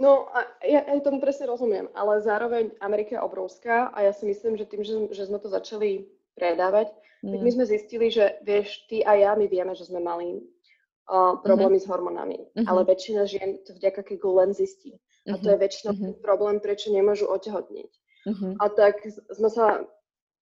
[0.01, 4.25] No, a ja, ja tomu presne rozumiem, ale zároveň Amerika je obrovská a ja si
[4.25, 6.89] myslím, že tým, že, že sme to začali predávať,
[7.21, 7.29] mm.
[7.29, 10.41] tak my sme zistili, že vieš, ty a ja, my vieme, že sme mali
[11.09, 11.87] uh, problémy mm-hmm.
[11.87, 12.39] s hormonami.
[12.39, 12.67] Mm-hmm.
[12.67, 14.95] Ale väčšina žien to vďaka Keglu len zistí.
[14.95, 15.33] Mm-hmm.
[15.33, 15.63] A to je mhm.
[15.63, 16.13] väčšinou mm-hmm.
[16.19, 17.91] problém, prečo nemôžu otehotniť.
[18.23, 18.53] Mm-hmm.
[18.59, 19.03] A tak
[19.35, 19.83] sme sa,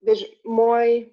[0.02, 1.10] vieš, môj,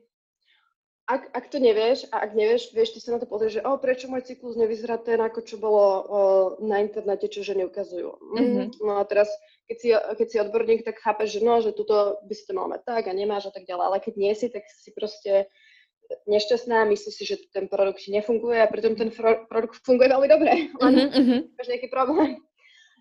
[1.09, 3.81] ak, ak to nevieš a ak nevieš, vieš, ty sa na to pozrieš, že oh,
[3.81, 5.95] prečo môj cyklus nevyzerá ten, ako čo bolo o,
[6.61, 8.21] na internete, čo ženy ukazujú.
[8.21, 8.85] Mm-hmm.
[8.85, 9.33] No a teraz,
[9.65, 12.69] keď si, keď si odborník, tak chápeš, že no, že tuto by si to mal
[12.69, 13.85] mať tak a nemáš a tak ďalej.
[13.89, 15.49] Ale keď nie si, tak si proste
[16.25, 19.13] nešťastná, myslí si, že ten produkt nefunguje a pritom ten
[19.49, 22.41] produkt funguje veľmi dobre, len uh-huh, máš nejaký problém.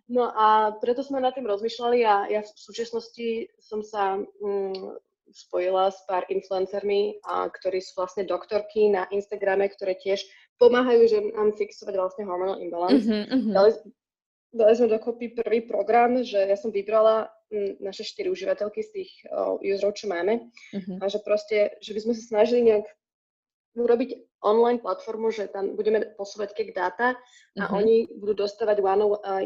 [0.09, 4.97] No a preto sme nad tým rozmýšľali a ja v súčasnosti som sa mm,
[5.37, 10.25] spojila s pár influencermi, a, ktorí sú vlastne doktorky na Instagrame, ktoré tiež
[10.57, 13.05] pomáhajú že nám fixovať vlastne hormonal imbalance.
[13.05, 13.53] Uh-huh, uh-huh.
[13.53, 13.71] Dali,
[14.53, 17.29] dali sme dokopy prvý program, že ja som vybrala
[17.81, 20.53] naše štyri užívateľky z tých uh, userov, čo máme.
[20.77, 21.01] Uh-huh.
[21.01, 22.85] A že proste, že by sme sa snažili nejak
[23.73, 27.17] urobiť online platformu, že tam budeme posúvať cake data
[27.57, 27.79] a uh-huh.
[27.81, 29.41] oni budú dostávať one uh,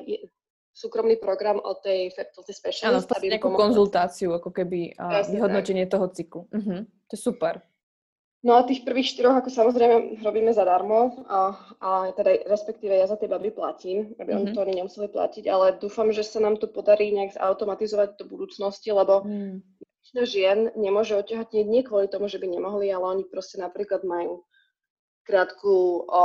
[0.73, 3.07] súkromný program od tej fertility specialist.
[3.07, 3.71] Áno, nejakú pomohla.
[3.71, 5.93] konzultáciu, ako keby uh, vyhodnotenie tak.
[5.95, 6.43] toho cyklu.
[6.51, 6.83] Uh-huh.
[6.83, 7.62] To je super.
[8.43, 13.15] No a tých prvých štyroch, ako samozrejme, robíme zadarmo a, a teda respektíve ja za
[13.15, 14.41] tie baby platím, aby mm-hmm.
[14.43, 18.27] oni to oni nemuseli platiť, ale dúfam, že sa nám to podarí nejak zautomatizovať do
[18.27, 19.63] budúcnosti, lebo mm
[20.03, 24.43] väčšina žien nemôže otehotnieť nie kvôli tomu, že by nemohli, ale oni proste napríklad majú
[25.23, 26.23] krátku o,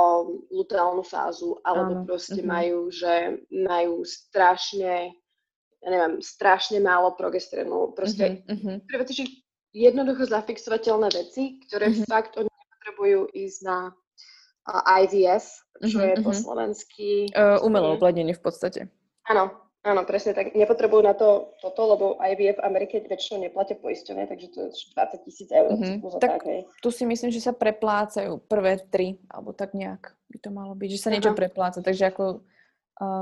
[0.49, 2.05] luteálnu fázu, alebo Áno.
[2.09, 2.49] proste uh-huh.
[2.49, 5.13] majú, že majú strašne,
[5.77, 7.93] ja neviem, strašne málo progesterónu.
[7.93, 8.81] Proste uh-huh.
[8.81, 9.05] uh-huh.
[9.13, 9.29] že
[9.77, 12.09] jednoducho zafixovateľné veci, ktoré uh-huh.
[12.09, 13.77] fakt oni nepotrebujú ísť na
[15.05, 15.45] IVF,
[15.85, 17.07] čo uh-huh, je po slovensky...
[17.31, 18.81] Uh, umelé oplodnenie v podstate.
[19.29, 20.51] Áno, Áno, presne tak.
[20.51, 25.23] Nepotrebujú na to toto, lebo IVF v Amerike väčšinou neplatia poisťovne, takže to je 20
[25.23, 25.71] tisíc eur.
[25.71, 26.19] Mm-hmm.
[26.19, 30.49] Tak, tak tu si myslím, že sa preplácajú prvé tri, alebo tak nejak by to
[30.51, 31.79] malo byť, že sa niečo prepláca.
[31.79, 32.43] Takže ako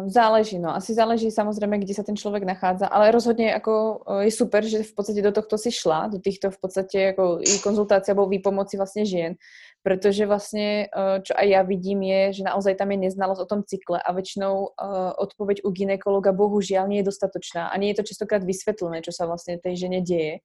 [0.08, 0.72] záleží, no.
[0.72, 3.74] Asi záleží samozrejme, kde sa ten človek nachádza, ale rozhodne ako
[4.08, 7.44] uh, je super, že v podstate do tohto si šla, do týchto v podstate ako
[7.44, 9.36] i konzultácia alebo výpomoci vlastne žien,
[9.84, 13.62] pretože vlastne, uh, čo aj ja vidím je, že naozaj tam je neznalosť o tom
[13.68, 18.08] cykle a väčšinou uh, odpoveď u ginekologa bohužiaľ nie je dostatočná a nie je to
[18.16, 20.40] častokrát vysvetlené, čo sa vlastne tej žene deje.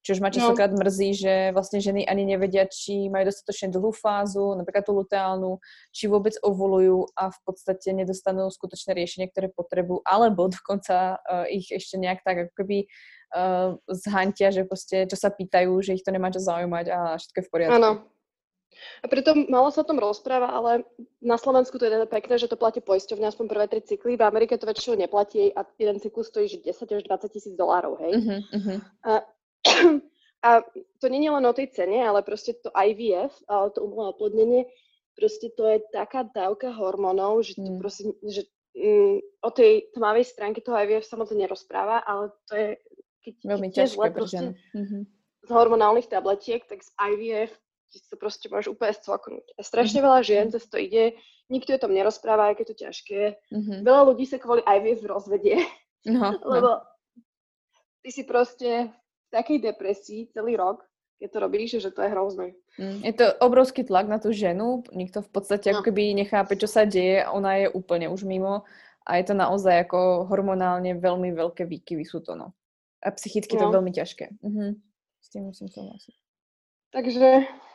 [0.00, 0.34] Čož ma no.
[0.34, 5.60] častokrát mrzí, že vlastne ženy ani nevedia, či majú dostatočne dlhú fázu, napríklad tú luteálnu,
[5.92, 11.68] či vôbec ovulujú a v podstate nedostanú skutočné riešenie, ktoré potrebujú, alebo dokonca uh, ich
[11.68, 12.88] ešte nejak tak ako keby
[13.36, 17.36] uh, zhantia, že proste čo sa pýtajú, že ich to nemá čo zaujímať a všetko
[17.36, 17.76] je v poriadku.
[17.76, 17.92] Áno.
[19.04, 20.86] A pritom malo sa o tom rozpráva, ale
[21.20, 24.16] na Slovensku to je teda pekné, že to platí poisťovňa aspoň prvé tri cykly.
[24.16, 28.00] V Amerike to väčšinou neplatí a jeden cyklus stojí že 10 až 20 tisíc dolárov,
[28.00, 28.12] hej.
[28.16, 28.78] Uh-huh, uh-huh.
[29.04, 29.10] A,
[30.46, 30.50] a
[31.00, 34.62] to nie je len o tej cene, ale proste to IVF, to umelé oplodnenie,
[35.18, 37.78] proste to je taká dávka hormónov, že to mm.
[37.78, 42.68] proste, že mm, o tej tmavej stránke toho IVF sa moc nerozpráva, ale to je,
[43.20, 45.02] keď, Veľmi keď ťažké zle proste, mm-hmm.
[45.44, 47.52] z hormonálnych tabletiek, tak z IVF
[47.90, 49.46] to proste môžeš úplne scvaknúť.
[49.58, 50.06] A strašne mm-hmm.
[50.06, 51.18] veľa žien cez to ide,
[51.50, 53.20] nikto o tom nerozpráva, aké je to ťažké.
[53.50, 53.78] Mm-hmm.
[53.82, 55.66] Veľa ľudí sa kvôli IVF rozvedie,
[56.06, 56.84] no, lebo no.
[58.06, 58.94] ty si proste
[59.30, 60.84] takej depresii celý rok,
[61.18, 62.46] keď to robíš, že to je hrozné.
[62.80, 65.78] Mm, je to obrovský tlak na tú ženu, nikto v podstate no.
[65.78, 68.64] ako keby nechápe, čo sa deje, ona je úplne už mimo
[69.04, 72.52] a je to naozaj ako hormonálne veľmi veľké výkyvy sú to, no.
[73.00, 73.60] A psychicky no.
[73.60, 74.26] to je veľmi ťažké.
[74.44, 74.76] Mhm.
[75.20, 76.16] S tým musím súhlasiť.
[76.90, 77.28] Takže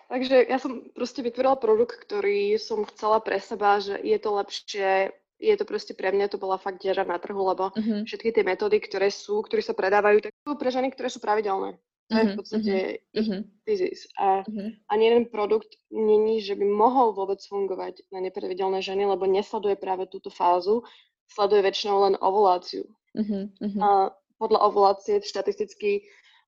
[0.06, 5.10] Takže ja som proste vytvorila produkt, ktorý som chcela pre seba, že je to lepšie,
[5.40, 8.08] je to proste pre mňa, to bola fakt diera na trhu, lebo uh-huh.
[8.08, 11.76] všetky tie metódy, ktoré sú, ktoré sa predávajú, tak sú pre ženy, ktoré sú pravidelné.
[11.76, 12.22] To uh-huh.
[12.22, 12.74] je v podstate
[13.18, 13.42] uh-huh.
[13.66, 14.06] disease.
[14.16, 14.70] A uh-huh.
[14.94, 20.08] ani jeden produkt není, že by mohol vôbec fungovať na nepravidelné ženy, lebo nesleduje práve
[20.08, 20.86] túto fázu,
[21.28, 22.86] sleduje väčšinou len ovuláciu.
[23.18, 23.50] Uh-huh.
[23.60, 23.82] Uh-huh.
[23.82, 23.90] A
[24.38, 26.06] podľa ovulácie štatisticky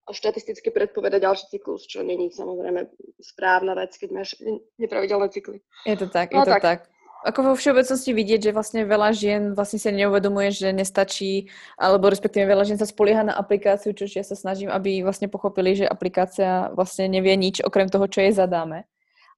[0.08, 2.88] štatisticky predpovedať ďalší cyklus, čo není samozrejme
[3.20, 4.40] správna vec, keď máš
[4.80, 5.60] nepravidelné cykly.
[5.84, 6.62] Je to tak, no, je to tak.
[6.64, 6.80] tak.
[7.26, 12.46] Ako vo všeobecnosti vidieť, že vlastne veľa žien vlastne sa neuvedomuje, že nestačí, alebo respektíve
[12.46, 16.70] veľa žien sa spolieha na aplikáciu, čo ja sa snažím, aby vlastne pochopili, že aplikácia
[16.78, 18.86] vlastne nevie nič okrem toho, čo jej zadáme.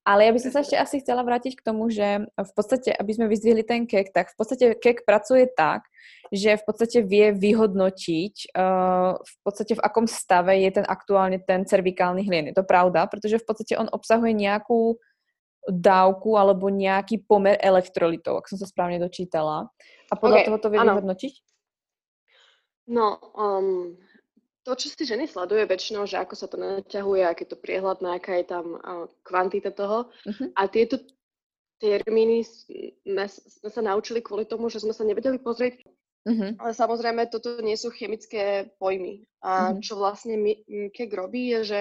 [0.05, 3.13] Ale ja by som sa ešte asi chcela vrátiť k tomu, že v podstate, aby
[3.13, 5.85] sme vyzdvihli ten kek, tak v podstate kek pracuje tak,
[6.33, 11.69] že v podstate vie vyhodnotiť uh, v podstate v akom stave je ten aktuálne ten
[11.69, 12.49] cervikálny hlien.
[12.49, 14.97] Je to pravda, pretože v podstate on obsahuje nejakú
[15.69, 19.69] dávku alebo nejaký pomer elektrolitov, ak som sa správne dočítala.
[20.09, 21.35] A podľa okay, toho to vie vyhodnotiť?
[22.91, 23.95] No, um,
[24.67, 28.41] to, čo si ženy sleduje väčšinou, že ako sa to naťahuje, aké to priehľadné, aká
[28.41, 30.11] je tam uh, kvantita toho.
[30.27, 30.47] Uh-huh.
[30.59, 31.01] A tieto
[31.81, 35.81] termíny sme, sme sa naučili kvôli tomu, že sme sa nevedeli pozrieť.
[36.29, 36.53] Uh-huh.
[36.61, 39.25] Ale samozrejme, toto nie sú chemické pojmy.
[39.41, 39.81] A uh-huh.
[39.81, 40.37] čo vlastne
[40.69, 41.81] KEK robí, je, že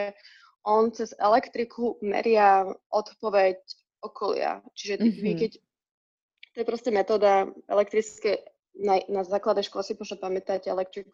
[0.70, 3.58] on cez elektriku meria odpoveď
[4.06, 4.62] okolia.
[4.78, 5.52] Čiže vy keď...
[6.54, 8.46] To je proste metóda elektrické,
[8.78, 11.10] na, na základe školy si možno pamätáte electric,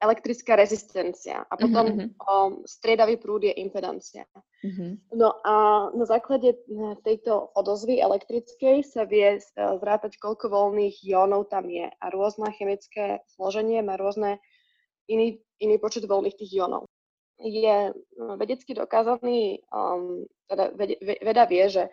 [0.00, 2.08] elektrická rezistencia a potom uh-huh.
[2.24, 4.24] um, striedavý prúd je impedancia.
[4.64, 4.96] Uh-huh.
[5.12, 11.52] No a na základe eh, tejto odozvy elektrickej sa vie eh, zrátať, koľko voľných jónov
[11.52, 14.40] tam je a rôzne chemické zloženie má rôzne
[15.04, 16.88] iný, iný počet voľných tých jónov.
[17.38, 20.74] Je vedecky dokázaný, um, teda
[21.22, 21.86] veda vie, že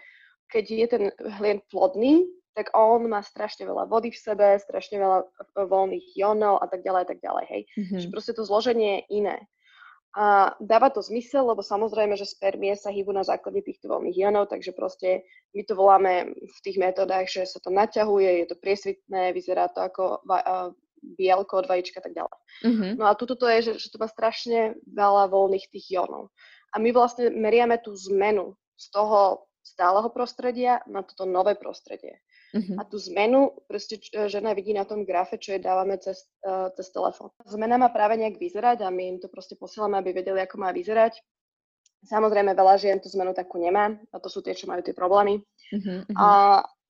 [0.50, 1.04] keď je ten
[1.38, 5.28] hlien plodný, tak on má strašne veľa vody v sebe, strašne veľa e,
[5.68, 7.62] voľných jónov a tak ďalej a tak ďalej, hej.
[7.76, 8.00] Mm-hmm.
[8.00, 9.38] Že proste to zloženie je iné.
[10.16, 14.48] A dáva to zmysel, lebo samozrejme, že spermie sa hýbu na základe týchto voľných ionov,
[14.48, 19.36] takže proste my to voláme v tých metodách, že sa to naťahuje, je to priesvitné,
[19.36, 20.72] vyzerá to ako va-
[21.14, 22.38] bielko od vajíčka a tak ďalej.
[22.66, 22.92] Mm-hmm.
[22.98, 26.34] No a tuto to je, že, že to má strašne veľa voľných tých ionov.
[26.74, 32.22] A my vlastne meriame tú zmenu z toho stáleho prostredia na toto nové prostredie.
[32.54, 32.78] Uh-huh.
[32.80, 33.98] A tú zmenu proste
[34.30, 37.34] žena vidí na tom grafe, čo jej dávame cez, uh, cez telefón.
[37.44, 40.70] Zmena má práve nejak vyzerať a my im to proste posielame, aby vedeli, ako má
[40.72, 41.20] vyzerať.
[42.06, 45.42] Samozrejme, veľa žien tú zmenu takú nemá a to sú tie, čo majú tie problémy.
[45.74, 46.16] Uh-huh, uh-huh.
[46.16, 46.28] A,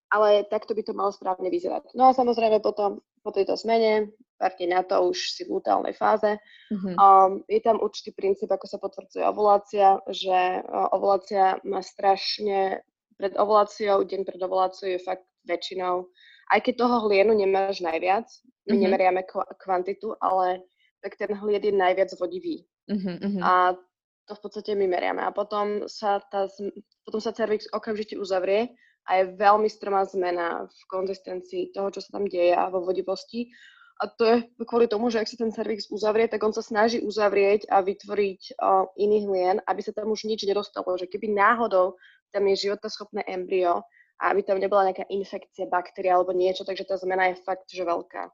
[0.10, 1.94] ale takto by to malo správne vyzerať.
[1.98, 6.38] No a samozrejme potom po tejto zmene, pár na to už si v lutálnej fáze,
[6.70, 6.94] uh-huh.
[6.94, 12.86] um, je tam určitý princíp, ako sa potvrdzuje ovulácia, že uh, ovulácia má strašne
[13.18, 16.06] pred ovuláciou, deň pred ovuláciou je fakt väčšinou,
[16.54, 18.28] aj keď toho hlienu nemáš najviac,
[18.70, 18.84] my mm-hmm.
[18.86, 19.22] nemeriame
[19.58, 20.62] kvantitu, ale
[21.02, 22.66] tak ten hlied je najviac vodivý.
[22.90, 23.42] Mm-hmm.
[23.42, 23.74] A
[24.26, 25.22] to v podstate my meriame.
[25.22, 26.50] A potom sa, tá,
[27.06, 28.74] potom sa cervix okamžite uzavrie
[29.06, 33.54] a je veľmi strmá zmena v konzistencii toho, čo sa tam deje a vo vodivosti.
[34.04, 34.36] A to je
[34.68, 38.60] kvôli tomu, že ak sa ten cervix uzavrie, tak on sa snaží uzavrieť a vytvoriť
[38.60, 41.00] uh, iný hlien, aby sa tam už nič nedostalo.
[41.00, 41.96] Že keby náhodou
[42.36, 43.88] tam je životaschopné embryo,
[44.22, 47.84] a aby tam nebola nejaká infekcia, baktéria alebo niečo, takže tá zmena je fakt, že
[47.84, 48.32] veľká.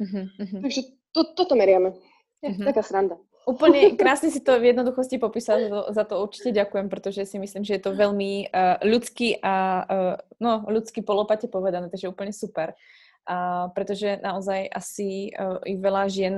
[0.00, 0.26] Uh-huh,
[0.64, 0.80] Takže
[1.14, 1.94] to, toto meriame.
[2.40, 2.64] Uh-huh.
[2.66, 3.20] taká sranda.
[3.48, 7.80] Úplne krásne si to v jednoduchosti popísal, za to, určite ďakujem, pretože si myslím, že
[7.80, 12.76] je to veľmi uh, ľudský a uh, no, ľudský polopate povedané, takže úplne super.
[13.24, 16.34] Uh, pretože naozaj asi uh, i veľa žien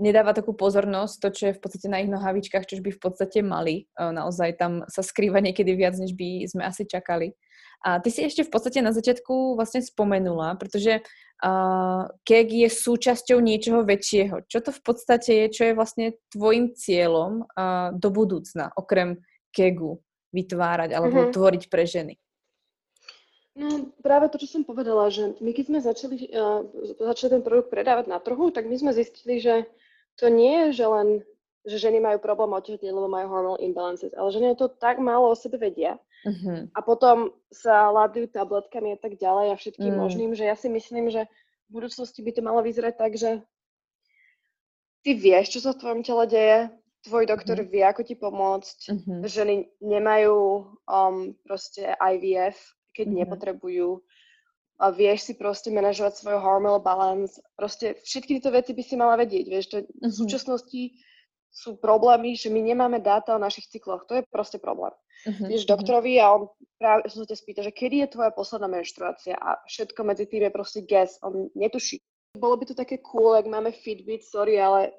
[0.00, 3.38] nedáva takú pozornosť to, čo je v podstate na ich nohavičkách, čo by v podstate
[3.44, 3.86] mali.
[3.94, 7.36] Naozaj tam sa skrýva niekedy viac, než by sme asi čakali.
[7.82, 13.42] A ty si ešte v podstate na začiatku vlastne spomenula, pretože uh, kek je súčasťou
[13.42, 14.46] niečoho väčšieho.
[14.46, 19.18] Čo to v podstate je, čo je vlastne tvojim cieľom uh, do budúcna, okrem
[19.50, 19.98] kegu
[20.30, 21.34] vytvárať alebo uh-huh.
[21.34, 22.14] tvoriť pre ženy?
[23.52, 26.64] No práve to, čo som povedala, že my keď sme začali, uh,
[27.02, 29.68] začali ten produkt predávať na trhu, tak my sme zistili, že
[30.16, 31.08] to nie je, že len
[31.62, 35.38] že ženy majú problém otehotnieť, lebo majú hormonal imbalances, ale ženy to tak málo o
[35.38, 35.94] sebe vedia.
[36.22, 36.70] Uh-huh.
[36.70, 39.98] A potom sa ladujú tabletkami a tak ďalej a všetkým mm.
[39.98, 41.26] možným, že ja si myslím, že
[41.66, 43.42] v budúcnosti by to malo vyzerať tak, že
[45.02, 46.58] ty vieš, čo sa v tvojom tele deje,
[47.02, 47.70] tvoj doktor uh-huh.
[47.70, 49.20] vie, ako ti pomôcť, uh-huh.
[49.26, 50.38] ženy nemajú
[50.86, 52.54] um, proste IVF,
[52.94, 53.18] keď uh-huh.
[53.26, 53.98] nepotrebujú,
[54.82, 59.14] a vieš si proste manažovať svoj hormonal balance, proste všetky tieto veci by si mala
[59.18, 60.10] vedieť, vieš, to uh-huh.
[60.10, 60.82] v súčasnosti
[61.52, 64.90] sú problémy, že my nemáme dáta o našich cykloch, to je proste problém.
[65.28, 65.46] Uh-huh.
[65.52, 66.48] Vieš doktorovi a on
[66.80, 70.48] práve som sa ťa spýta, že kedy je tvoja posledná menštruácia a všetko medzi tým
[70.48, 72.00] je proste guess, on netuší.
[72.32, 74.96] Bolo by to také cool, ak máme Fitbit, sorry, ale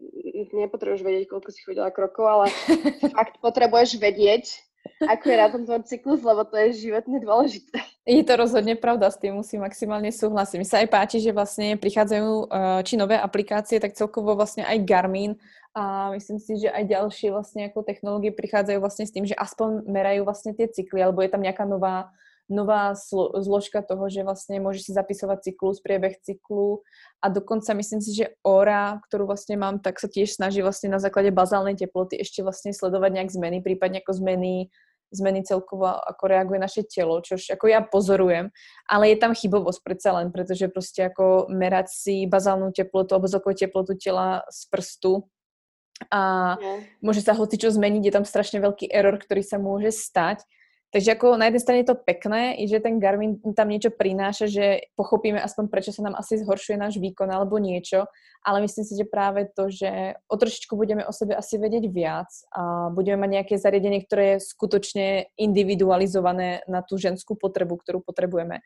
[0.54, 2.46] nepotrebuješ vedieť, koľko si chodila krokov, ale
[3.18, 4.54] fakt potrebuješ vedieť,
[5.02, 7.82] ako je na tom tvoj cyklus, lebo to je životne dôležité.
[8.04, 10.58] Je to rozhodne pravda, s tým musím maximálne súhlasiť.
[10.60, 14.84] Mi sa aj páči, že vlastne prichádzajú eh, či nové aplikácie, tak celkovo vlastne aj
[14.84, 15.40] Garmin
[15.74, 19.90] a myslím si, že aj ďalšie vlastne ako technológie prichádzajú vlastne s tým, že aspoň
[19.90, 22.14] merajú vlastne tie cykly, alebo je tam nejaká nová
[22.52, 26.84] nová slo- zložka toho, že vlastne môžeš si zapisovať cyklus, priebeh cyklu.
[27.24, 31.00] A dokonca myslím si, že Ora, ktorú vlastne mám, tak sa tiež snaží vlastne na
[31.00, 34.68] základe bazálnej teploty ešte vlastne sledovať nejak zmeny, prípadne ako zmeny
[35.14, 38.50] zmeny celkovo, ako reaguje naše telo, čo ako ja pozorujem,
[38.90, 43.54] ale je tam chybovosť predsa len, pretože proste ako merať si bazálnu teplotu alebo celkovú
[43.54, 45.30] teplotu tela z prstu
[46.10, 46.82] a no.
[47.04, 50.44] môže sa hoci čo zmeniť, je tam strašne veľký error, ktorý sa môže stať
[50.94, 54.94] Takže ako na jednej strane je to pekné, že ten Garmin tam niečo prináša, že
[54.94, 58.06] pochopíme aspoň prečo sa nám asi zhoršuje náš výkon alebo niečo,
[58.46, 62.30] ale myslím si, že práve to, že o trošičku budeme o sebe asi vedieť viac
[62.54, 68.62] a budeme mať nejaké zariadenie, ktoré je skutočne individualizované na tú ženskú potrebu, ktorú potrebujeme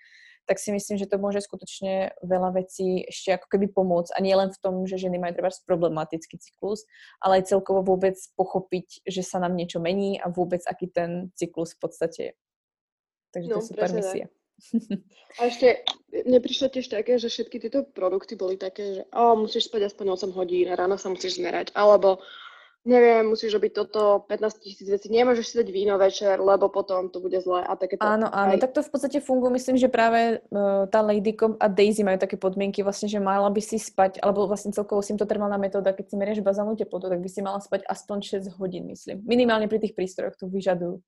[0.47, 4.15] tak si myslím, že to môže skutočne veľa vecí ešte ako keby pomôcť.
[4.15, 6.87] A nie len v tom, že ženy majú treba problematický cyklus,
[7.19, 11.75] ale aj celkovo vôbec pochopiť, že sa nám niečo mení a vôbec aký ten cyklus
[11.75, 12.33] v podstate je.
[13.35, 14.27] Takže no, to je super misia.
[15.37, 19.69] A ešte, mne prišlo tiež také, že všetky tieto produkty boli také, že oh, musíš
[19.69, 22.25] spať aspoň 8 hodín, ráno sa musíš zmerať, alebo
[22.87, 27.19] neviem, musíš robiť toto, 15 tisíc vecí, nemôžeš si dať víno večer, lebo potom to
[27.19, 27.99] bude zlé a takéto.
[27.99, 28.63] Áno, áno, aj...
[28.63, 32.39] tak to v podstate funguje, myslím, že práve uh, tá Ladycom a Daisy majú také
[32.39, 36.39] podmienky vlastne, že mala by si spať, alebo vlastne celkovo symptotermálna metóda, keď si merieš
[36.39, 39.19] bazálnu teplotu, tak by si mala spať aspoň 6 hodín, myslím.
[39.27, 41.03] Minimálne pri tých prístrojoch to vyžadujú.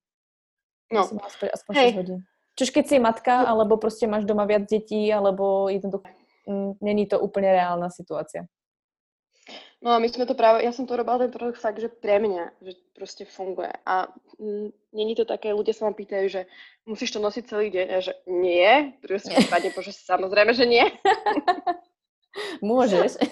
[0.92, 1.02] No.
[1.08, 1.92] Si mala spať aspoň Hej.
[1.96, 2.20] 6 hodín.
[2.60, 6.04] Čiže keď si matka, alebo proste máš doma viac detí, alebo jednoducho,
[6.44, 8.52] mm, není to úplne reálna situácia.
[9.80, 12.20] No a my sme to práve, ja som to robila ten produkt fakt, že pre
[12.20, 13.72] mňa, že proste funguje.
[13.88, 16.42] A m, není to také, ľudia sa ma pýtajú, že
[16.84, 20.84] musíš to nosiť celý deň, a že nie, proste prípade, bože, samozrejme, že nie.
[22.60, 23.24] Môžeš.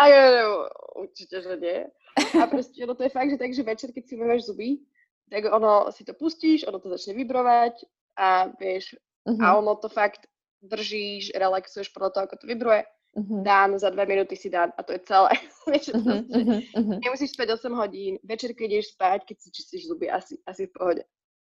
[0.00, 0.20] a ja,
[0.96, 1.78] určite, že nie.
[2.40, 4.80] A proste, no to je fakt, že tak, že večer, keď si umieš zuby,
[5.28, 7.84] tak ono si to pustíš, ono to začne vibrovať
[8.16, 8.96] a vieš,
[9.28, 9.36] uh-huh.
[9.44, 9.56] a mhm.
[9.60, 10.24] ono to fakt
[10.64, 13.42] držíš, relaxuješ podľa toho, ako to vibruje Uh-huh.
[13.42, 15.34] Dám za dve minúty si dám a to je celé.
[15.70, 16.98] Vieš, uh-huh, uh-huh, uh-huh.
[17.02, 20.72] Nemusíš spať 8 hodín, večer, keď ideš spať, keď si čistíš zuby, asi, asi v
[20.72, 21.02] pohode.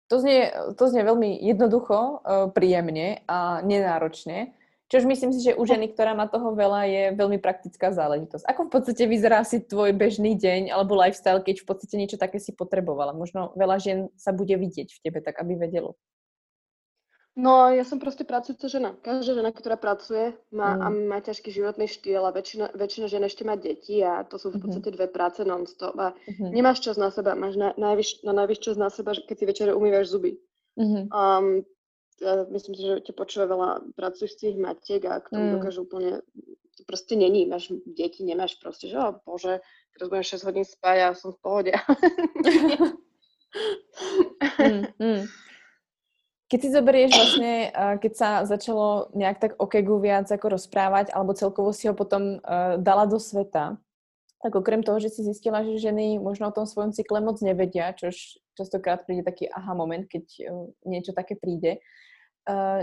[0.09, 4.57] To znie, to znie veľmi jednoducho, uh, príjemne a nenáročne.
[4.91, 8.43] Čož myslím si, že u ženy, ktorá má toho veľa, je veľmi praktická záležitosť.
[8.43, 12.43] Ako v podstate vyzerá si tvoj bežný deň alebo lifestyle, keď v podstate niečo také
[12.43, 13.15] si potrebovala?
[13.15, 15.95] Možno veľa žien sa bude vidieť v tebe, tak aby vedelo.
[17.31, 18.91] No, ja som proste pracujúca žena.
[18.99, 20.81] Každá žena, ktorá pracuje má, mm.
[20.83, 24.51] a má ťažký životný štýl a väčšina, väčšina žen ešte má deti a to sú
[24.51, 24.63] v mhm.
[24.67, 26.51] podstate dve práce non-stop a mm-hmm.
[26.51, 29.67] nemáš čas na seba, máš na, najvyš, na najvyš čas na seba, keď si večer
[29.71, 30.43] umývaš zuby.
[30.75, 31.07] Mm-hmm.
[31.07, 31.63] Um,
[32.19, 35.53] ja myslím si, že ťa počúva veľa pracujúcich matiek a k tomu mm.
[35.57, 36.21] dokážu úplne,
[36.77, 39.63] to proste není, máš deti, nemáš proste, že oh, bože,
[39.97, 41.73] teraz budem 6 hodín spať a som v pohode.
[44.61, 45.23] mm, mm.
[46.51, 47.53] Keď si zoberieš vlastne,
[48.03, 52.43] keď sa začalo nejak tak o kegu viac ako rozprávať, alebo celkovo si ho potom
[52.43, 53.79] uh, dala do sveta,
[54.43, 57.95] tak okrem toho, že si zistila, že ženy možno o tom svojom cykle moc nevedia,
[57.95, 61.79] čož častokrát príde taký aha moment, keď uh, niečo také príde,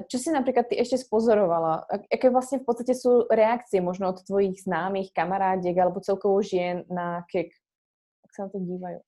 [0.07, 1.83] čo si napríklad ty ešte spozorovala?
[1.91, 7.27] Aké vlastne v podstate sú reakcie možno od tvojich známych, kamarádiek alebo celkovo žien na
[7.27, 7.51] kek?
[8.23, 9.03] Ak sa na to dívajú?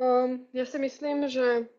[0.00, 1.70] Um, ja si myslím, že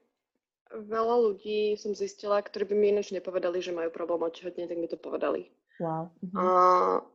[0.75, 4.87] veľa ľudí som zistila, ktorí by mi ináč nepovedali, že majú problém odtehotnieť, tak mi
[4.87, 5.51] to povedali.
[5.81, 6.13] Wow.
[6.21, 6.37] Uh-huh.
[6.37, 6.45] A,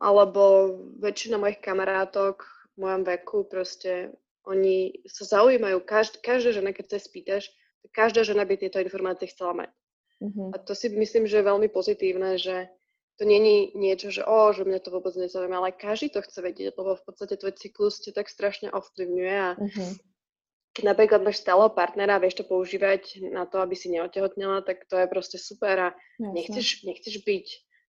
[0.03, 2.43] alebo väčšina mojich kamarátok
[2.75, 4.11] v mojom veku proste
[4.47, 7.51] oni sa zaujímajú, každá, každá žena, keď sa spýtaš,
[7.91, 9.69] každá žena by tieto informácie chcela mať.
[10.19, 10.51] Uh-huh.
[10.51, 12.67] A to si myslím, že je veľmi pozitívne, že
[13.17, 16.77] to není niečo, že o, že mňa to vôbec nezaujíma, ale každý to chce vedieť,
[16.77, 19.89] lebo v podstate tvoj cyklus ťa tak strašne ovplyvňuje a uh-huh.
[20.77, 24.85] Keď napríklad máš stáleho partnera a vieš to používať na to, aby si neotehotnela, tak
[24.85, 25.89] to je proste super a
[26.21, 26.33] Jasne.
[26.37, 27.47] nechceš, nechceš byť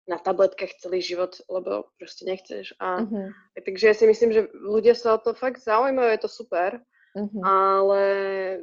[0.09, 2.72] na tabletkách celý život, lebo proste nechceš.
[2.80, 3.28] A, uh-huh.
[3.61, 6.80] Takže ja si myslím, že ľudia sa o to fakt zaujímajú, je to super.
[7.12, 7.41] Uh-huh.
[7.45, 8.01] Ale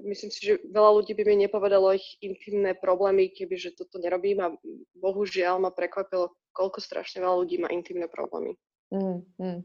[0.09, 4.57] myslím si, že veľa ľudí by mi nepovedalo ich intimné problémy, kebyže toto nerobím a
[4.97, 8.57] bohužiaľ ma prekvapilo, koľko strašne veľa ľudí má intimné problémy.
[8.89, 9.61] Uh-huh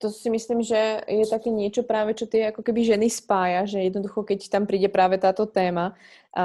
[0.00, 3.84] to si myslím, že je také niečo práve, čo tie ako keby ženy spája, že
[3.84, 5.92] jednoducho, keď tam príde práve táto téma.
[6.32, 6.44] A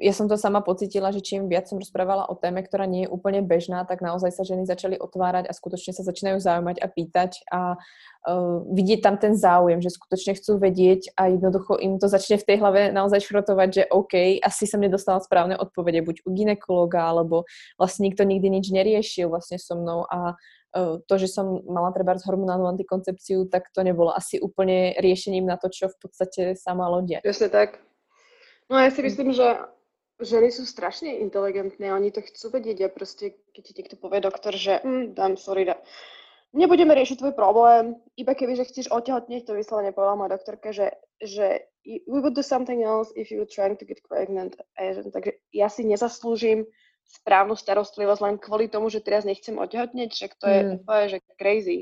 [0.00, 3.12] ja som to sama pocitila, že čím viac som rozprávala o téme, ktorá nie je
[3.14, 7.30] úplne bežná, tak naozaj sa ženy začali otvárať a skutočne sa začínajú zaujímať a pýtať
[7.46, 12.42] a uh, vidieť tam ten záujem, že skutočne chcú vedieť a jednoducho im to začne
[12.42, 17.06] v tej hlave naozaj šrotovať, že OK, asi som nedostala správne odpovede buď u ginekologa,
[17.06, 17.46] alebo
[17.78, 20.34] vlastne nikto nikdy nič neriešil vlastne so mnou a
[21.06, 25.70] to, že som mala treba hormonálnu antikoncepciu, tak to nebolo asi úplne riešením na to,
[25.70, 27.22] čo v podstate sa malo diať.
[27.22, 27.78] Presne tak.
[28.66, 29.06] No ja si hm.
[29.06, 29.46] myslím, že
[30.22, 34.54] ženy sú strašne inteligentné, oni to chcú vedieť a proste, keď ti niekto povie doktor,
[34.54, 35.78] že mm, dám, sorry, da,
[36.54, 40.94] nebudeme riešiť tvoj problém, iba keby, že chceš otehotnieť, to vyslovene povedala moja doktorka, že,
[41.18, 44.54] že we would do something else if you were trying to get pregnant.
[44.78, 46.64] Takže ja si nezaslúžim
[47.04, 50.76] správnu starostlivosť len kvôli tomu, že teraz nechcem odehotneť, však to je, mm.
[50.84, 51.78] to je že crazy.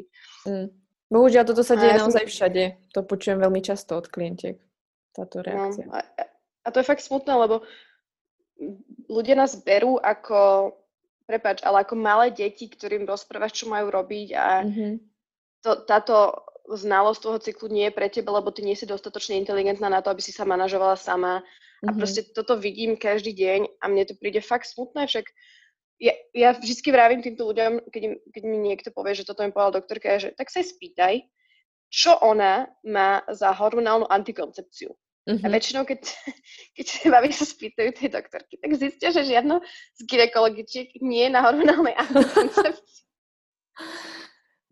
[0.46, 0.68] Mm.
[1.12, 2.32] Bohužiaľ, toto sa deje ja naozaj som...
[2.32, 2.64] všade.
[2.96, 4.56] To počujem veľmi často od klientiek,
[5.12, 5.84] táto no, reakcia.
[5.84, 6.00] No, a,
[6.64, 7.66] a to je fakt smutné, lebo
[9.12, 10.72] ľudia nás berú ako,
[11.28, 14.92] prepač, ale ako malé deti, ktorým rozprávaš, čo majú robiť a mm-hmm.
[15.60, 16.32] to, táto
[16.68, 20.10] znalosť toho cyklu nie je pre teba, lebo ty nie si dostatočne inteligentná na to,
[20.10, 21.98] aby si sa manažovala sama a mm-hmm.
[21.98, 25.26] proste toto vidím každý deň a mne to príde fakt smutné, však
[26.02, 29.54] ja, ja vždy vravím týmto ľuďom, keď, im, keď mi niekto povie, že toto mi
[29.54, 31.22] povedal doktorka, že tak sa spýtaj,
[31.92, 34.90] čo ona má za hormonálnu antikoncepciu.
[35.22, 35.46] Mm-hmm.
[35.46, 36.02] A väčšinou, keď,
[36.78, 39.62] keď babi sa spýtajú tej doktorky, tak zistia, že žiadno
[39.94, 43.02] z ginekologičiek nie je na hormonálnej antikoncepcii.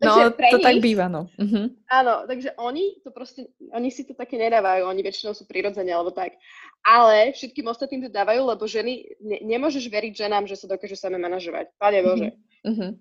[0.01, 1.29] No, to nich, tak býva, no.
[1.37, 1.69] Uh-huh.
[1.85, 6.09] Áno, takže oni to proste, oni si to také nedávajú, oni väčšinou sú prirodzene, alebo
[6.09, 6.41] tak.
[6.81, 11.21] Ale všetkým ostatným to dávajú, lebo ženy, ne, nemôžeš veriť ženám, že sa dokážu same
[11.21, 11.69] manažovať.
[11.77, 12.29] Pane Bože.
[12.33, 12.49] Uh-huh.
[12.61, 12.93] Uh-huh.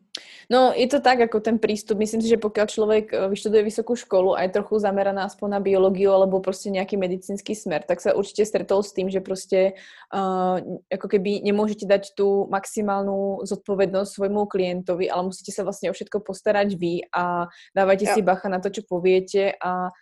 [0.49, 2.01] No, je to tak, ako ten prístup.
[2.01, 5.61] Myslím si, že pokiaľ človek e, vyštuduje vysokú školu a je trochu zameraná aspoň na
[5.61, 9.77] biológiu alebo proste nejaký medicínsky smer, tak sa určite stretol s tým, že proste
[10.17, 10.57] uh,
[10.89, 16.25] ako keby nemôžete dať tú maximálnu zodpovednosť svojmu klientovi, ale musíte sa vlastne o všetko
[16.25, 18.15] postarať vy a dávajte ja.
[18.17, 19.95] si bacha na to, čo poviete a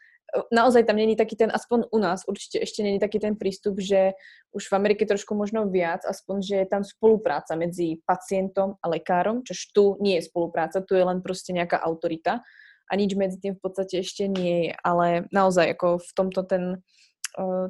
[0.53, 4.13] naozaj tam není taký ten, aspoň u nás určite ešte není taký ten prístup, že
[4.53, 9.41] už v Amerike trošku možno viac, aspoň, že je tam spolupráca medzi pacientom a lekárom,
[9.41, 12.45] čo tu nie je spolupráca, tu je len proste nejaká autorita
[12.89, 16.65] a nič medzi tým v podstate ešte nie je, ale naozaj ako v tomto ten,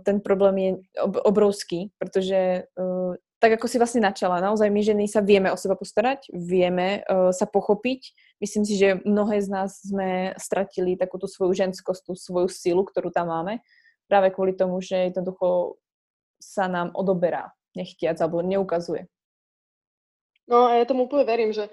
[0.02, 0.70] ten problém je
[1.26, 2.66] obrovský, pretože
[3.38, 7.46] tak ako si vlastne načala, naozaj my ženy sa vieme o seba postarať, vieme sa
[7.46, 8.27] pochopiť.
[8.38, 12.86] Myslím si, že mnohé z nás sme stratili takú tú svoju ženskosť, tú svoju silu,
[12.86, 13.58] ktorú tam máme,
[14.06, 15.78] práve kvôli tomu, že jednoducho
[16.38, 19.10] sa nám odoberá nechtiac alebo neukazuje.
[20.48, 21.68] No a ja tomu úplne verím, že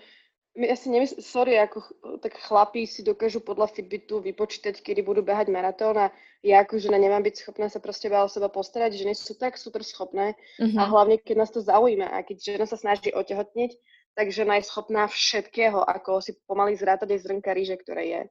[0.56, 1.84] ja si nemyslím, sorry, ako
[2.24, 6.08] tak chlapí si dokážu podľa Fitbitu vypočítať, kedy budú behať maratón a
[6.48, 9.84] ja ako žena nemám byť schopná sa proste o seba postarať, ženy sú tak super
[9.84, 10.80] schopné uh-huh.
[10.80, 10.92] a mhm.
[10.92, 13.76] hlavne, keď nás to zaujíma a keď žena sa snaží otehotneť,
[14.16, 18.22] tak žena je schopná všetkého, ako si pomaly zrátať aj zrnka ríže, ktoré je.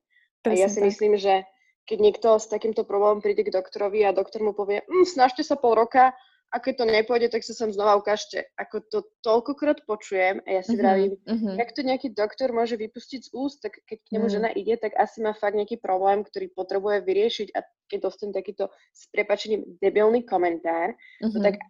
[0.41, 0.89] Presne a ja si tak.
[0.89, 1.45] myslím, že
[1.85, 5.61] keď niekto s takýmto problémom príde k doktorovi a doktor mu povie, mm, snažte sa
[5.61, 6.17] pol roka
[6.55, 8.47] a keď to nepôjde, tak sa sem znova ukážte.
[8.57, 11.55] Ako to toľkokrát počujem a ja si mm-hmm, vravím, mm-hmm.
[11.61, 14.33] jak to nejaký doktor môže vypustiť z úst, tak keď k nemu mm.
[14.33, 18.73] žena ide, tak asi má fakt nejaký problém, ktorý potrebuje vyriešiť a keď dostane takýto
[18.95, 21.37] s prepačením debilný komentár, mm-hmm.
[21.37, 21.61] no tak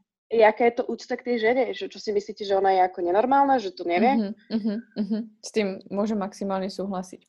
[0.41, 1.63] jaká je to úcta k tej žene?
[1.77, 4.35] Že, čo si myslíte, že ona je ako nenormálna, že to nevie?
[4.51, 5.23] Mm-hmm, mm-hmm.
[5.39, 7.23] S tým môžem maximálne súhlasiť.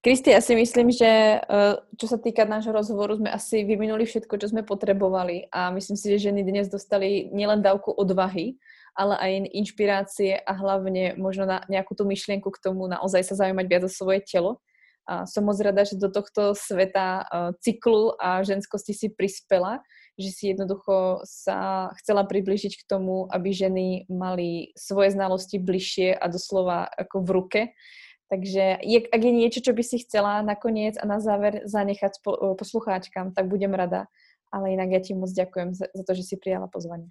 [0.00, 4.40] Kristi, ja si myslím, že eh, čo sa týka nášho rozhovoru, sme asi vyminuli všetko,
[4.40, 8.56] čo sme potrebovali a myslím si, že ženy dnes dostali nielen dávku odvahy,
[8.96, 13.66] ale aj inšpirácie a hlavne možno na nejakú tú myšlienku k tomu naozaj sa zaujímať
[13.68, 14.64] viac o svoje telo.
[15.04, 19.82] A som moc rada, že do tohto sveta uh, cyklu a ženskosti si prispela,
[20.20, 26.24] že si jednoducho sa chcela približiť k tomu, aby ženy mali svoje znalosti bližšie a
[26.28, 27.60] doslova ako v ruke.
[28.30, 28.78] Takže
[29.10, 33.50] ak je niečo, čo by si chcela nakoniec a na záver zanechať po, poslucháčkam, tak
[33.50, 34.06] budem rada.
[34.54, 37.10] Ale inak ja ti moc ďakujem za, to, že si prijala pozvanie.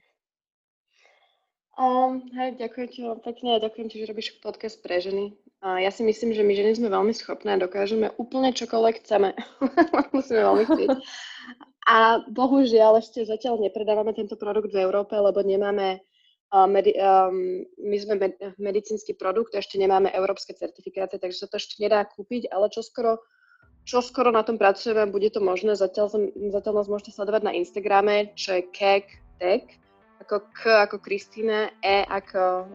[1.79, 5.31] Um, hej, ďakujem ti pekne a ďakujem ti, že robíš podcast pre ženy.
[5.63, 9.35] A ja si myslím, že my ženy sme veľmi schopné a dokážeme úplne čokoľvek chceme.
[10.15, 10.89] Musíme veľmi chcieť.
[11.89, 16.05] A bohužiaľ ešte zatiaľ nepredávame tento produkt v Európe, lebo nemáme
[16.53, 16.69] um,
[17.81, 22.53] my sme med- medicínsky produkt, ešte nemáme európske certifikáty, takže sa to ešte nedá kúpiť,
[22.53, 23.25] ale čo skoro,
[23.89, 25.73] čo skoro na tom pracujeme, bude to možné.
[25.73, 29.05] Zatiaľ, zatiaľ nás môžete sledovať na Instagrame, čo je Kek
[29.41, 29.65] Tech
[30.21, 32.69] ako K ako Kristýna, E ako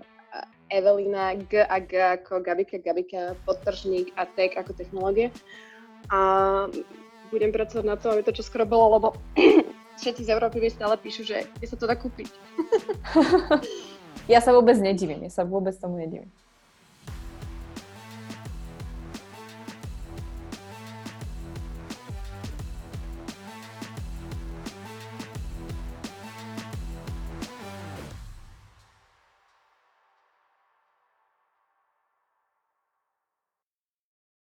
[0.75, 5.31] Evelina, G a G ako Gabika, Gabika, podtržník a Tech ako technológie.
[6.11, 6.67] A
[7.35, 9.09] budem pracovať na to, aby to čo skoro bolo, lebo
[10.01, 12.31] všetci z Európy mi stále píšu, že kde sa to dá kúpiť.
[14.33, 16.31] ja sa vôbec nedivím, ja sa vôbec tomu nedivím.